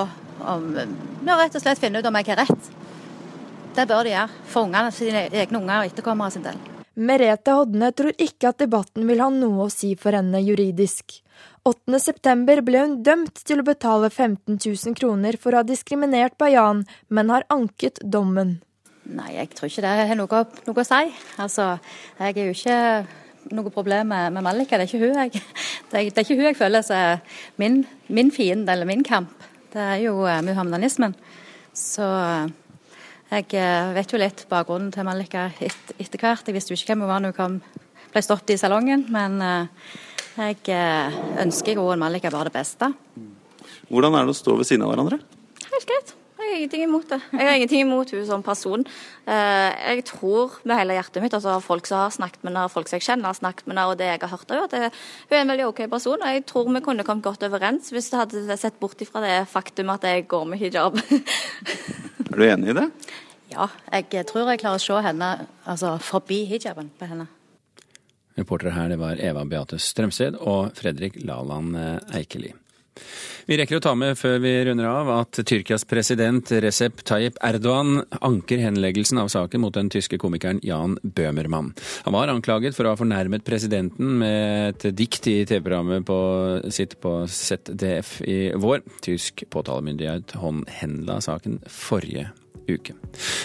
om 0.44 0.64
ja, 0.76 1.36
rett 1.38 1.56
og 1.56 1.62
slett 1.62 1.80
finne 1.80 2.02
ut 2.02 2.08
om 2.08 2.18
jeg 2.20 2.28
har 2.28 2.42
rett. 2.42 2.72
Det 3.76 3.86
bør 3.88 4.04
de 4.04 4.12
gjøre, 4.12 4.40
for 4.52 4.68
ungene, 4.68 4.92
sine 4.92 5.22
egne 5.30 5.60
unger 5.62 5.78
og 5.80 5.88
etterkommere 5.88 6.34
sin 6.34 6.44
del. 6.44 6.60
Merete 6.96 7.52
Hodne 7.56 7.90
tror 7.96 8.12
ikke 8.20 8.52
at 8.52 8.60
debatten 8.60 9.08
vil 9.08 9.20
ha 9.24 9.30
noe 9.32 9.66
å 9.66 9.72
si 9.72 9.94
for 10.00 10.16
henne 10.16 10.40
juridisk. 10.44 11.18
8.9 11.66 12.62
ble 12.64 12.84
hun 12.84 13.00
dømt 13.04 13.42
til 13.48 13.60
å 13.60 13.66
betale 13.66 14.08
15 14.08 14.60
000 14.60 14.96
kroner 14.96 15.36
for 15.40 15.52
å 15.52 15.60
ha 15.60 15.66
diskriminert 15.66 16.36
Bayan, 16.40 16.84
men 17.08 17.32
har 17.32 17.48
anket 17.52 18.00
dommen. 18.04 18.58
Nei, 19.06 19.32
jeg 19.36 19.52
tror 19.54 19.70
ikke 19.70 19.84
det 19.84 19.94
har 20.10 20.18
noe, 20.18 20.42
noe, 20.66 20.82
å 20.82 20.86
si. 20.86 21.02
Altså, 21.42 21.76
jeg 22.20 22.36
er 22.36 22.48
jo 22.48 22.54
ikke 22.56 22.78
noe 23.54 23.72
problem 23.74 24.10
med, 24.12 24.34
med 24.34 24.44
Malika, 24.44 24.78
det 24.78 24.86
er 24.86 24.90
ikke 24.90 25.02
hun 25.04 25.20
jeg 25.20 25.32
det 25.90 25.98
er, 25.98 26.08
det 26.10 26.18
er 26.18 26.24
ikke 26.24 26.38
hun 26.38 26.48
jeg 26.48 26.58
føler 26.58 26.90
er 26.94 27.42
min, 27.62 27.82
min 28.08 28.32
fiende 28.34 28.72
eller 28.72 28.88
min 28.88 29.04
kamp. 29.06 29.32
Det 29.72 29.82
er 29.82 30.00
jo 30.06 30.22
uh, 30.24 30.40
muhammedanismen. 30.44 31.14
Så 31.76 32.06
uh, 32.06 32.48
jeg 33.30 33.48
uh, 33.52 33.94
vet 33.96 34.12
jo 34.12 34.20
litt 34.22 34.46
bakgrunnen 34.50 34.90
til 34.94 35.06
Malika 35.06 35.50
et, 35.60 35.94
etter 35.98 36.22
hvert. 36.22 36.46
Jeg 36.46 36.56
visste 36.56 36.72
jo 36.72 36.80
ikke 36.80 36.94
hvem 36.94 37.04
hun 37.04 37.12
var 37.12 37.22
når 37.22 37.34
hun 37.34 37.38
kom, 37.38 37.58
ble 38.14 38.24
stoppet 38.24 38.54
i 38.54 38.60
salongen, 38.60 39.04
men 39.12 39.42
jeg 40.36 40.78
ønsker 41.42 41.76
jo 41.76 41.90
Malika 42.00 42.32
bare 42.32 42.48
det 42.48 42.56
beste. 42.56 42.88
Hvordan 43.90 44.16
er 44.16 44.24
det 44.24 44.32
å 44.32 44.38
stå 44.40 44.56
ved 44.56 44.68
siden 44.68 44.86
av 44.86 44.94
hverandre? 44.94 45.20
Helt 45.66 45.90
greit. 45.90 46.15
Jeg 46.46 46.52
har 46.52 46.60
ingenting 46.60 46.82
imot 46.86 47.08
det. 47.10 47.16
Jeg 47.32 47.42
har 47.42 47.56
ingenting 47.58 47.80
imot 47.82 48.10
hun 48.14 48.26
som 48.26 48.42
person. 48.46 48.84
Eh, 49.26 49.70
jeg 49.96 50.04
tror 50.06 50.52
med 50.62 50.78
hele 50.78 50.94
hjertet 50.94 51.24
mitt, 51.24 51.34
altså 51.34 51.56
folk 51.64 51.88
som 51.90 52.04
har 52.04 52.12
snakket 52.14 52.44
med 52.44 52.52
henne, 52.52 52.68
folk 52.70 52.86
som 52.86 53.00
jeg 53.00 53.06
kjenner 53.08 53.32
har 53.32 53.38
snakket 53.38 53.66
med 53.66 53.74
henne, 53.74 53.86
og 53.90 53.98
det 53.98 54.06
jeg 54.06 54.20
har 54.22 54.30
hørt 54.30 54.52
av 54.54 54.60
henne, 54.60 54.90
at 54.92 55.00
hun 55.26 55.34
er 55.34 55.40
en 55.42 55.50
veldig 55.50 55.64
OK 55.66 55.80
person. 55.90 56.22
Og 56.22 56.36
jeg 56.36 56.44
tror 56.46 56.68
vi 56.70 56.82
kunne 56.86 57.06
kommet 57.08 57.26
godt 57.26 57.42
overens 57.48 57.90
hvis 57.90 58.12
du 58.12 58.18
hadde 58.20 58.58
sett 58.60 58.78
bort 58.78 59.02
ifra 59.02 59.24
det 59.24 59.32
faktum 59.50 59.90
at 59.90 60.06
jeg 60.06 60.28
går 60.30 60.44
med 60.52 60.62
hijab. 60.62 61.00
er 62.30 62.36
du 62.36 62.44
enig 62.46 62.70
i 62.70 62.76
det? 62.78 62.86
Ja, 63.50 63.66
jeg 63.90 64.28
tror 64.30 64.52
jeg 64.52 64.62
klarer 64.62 64.78
å 64.78 64.84
se 64.86 65.00
henne 65.02 65.32
altså 65.66 65.96
forbi 65.98 66.44
hijaben 66.46 66.92
på 66.94 67.08
henne. 67.10 67.26
Reportere 68.38 68.76
her 68.76 68.94
det 68.94 69.00
var 69.02 69.18
Eva 69.18 69.42
Beate 69.48 69.80
Strømsted 69.82 70.38
og 70.38 70.78
Fredrik 70.78 71.18
Laland 71.26 71.74
Eikeli. 72.14 72.52
Vi 73.46 73.58
rekker 73.58 73.78
å 73.78 73.82
ta 73.84 73.92
med 73.98 74.16
før 74.18 74.40
vi 74.42 74.52
runder 74.66 74.88
av 74.90 75.10
at 75.20 75.40
Tyrkias 75.46 75.86
president 75.88 76.50
Recep 76.64 77.02
Tayyip 77.06 77.38
Erdogan 77.46 78.00
anker 78.20 78.62
henleggelsen 78.62 79.20
av 79.22 79.30
saken 79.32 79.62
mot 79.62 79.74
den 79.76 79.90
tyske 79.92 80.18
komikeren 80.22 80.60
Jan 80.66 80.96
Bøhmermann. 81.02 81.72
Han 82.06 82.16
var 82.16 82.32
anklaget 82.32 82.76
for 82.76 82.86
å 82.86 82.94
ha 82.94 83.00
fornærmet 83.00 83.46
presidenten 83.46 84.16
med 84.22 84.74
et 84.74 84.96
dikt 84.96 85.28
i 85.30 85.38
TV-programmet 85.46 86.10
sitt 86.74 86.98
på 87.02 87.18
ZDF 87.30 88.16
i 88.26 88.40
vår. 88.58 88.82
Tysk 89.06 89.46
påtalemyndighet 89.52 90.36
håndhendla 90.40 91.20
saken 91.24 91.60
forrige 91.70 92.30
uke. 92.66 92.96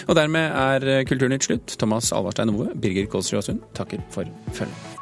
Og 0.08 0.18
dermed 0.18 0.50
er 0.50 1.06
Kulturnytt 1.08 1.46
slutt. 1.46 1.76
Thomas 1.78 2.10
Alvarstein 2.16 2.54
Ove, 2.54 2.72
Birger 2.74 3.06
Kolsrud 3.10 3.42
Aasund 3.42 3.62
takker 3.78 4.02
for 4.10 4.28
følget. 4.56 5.01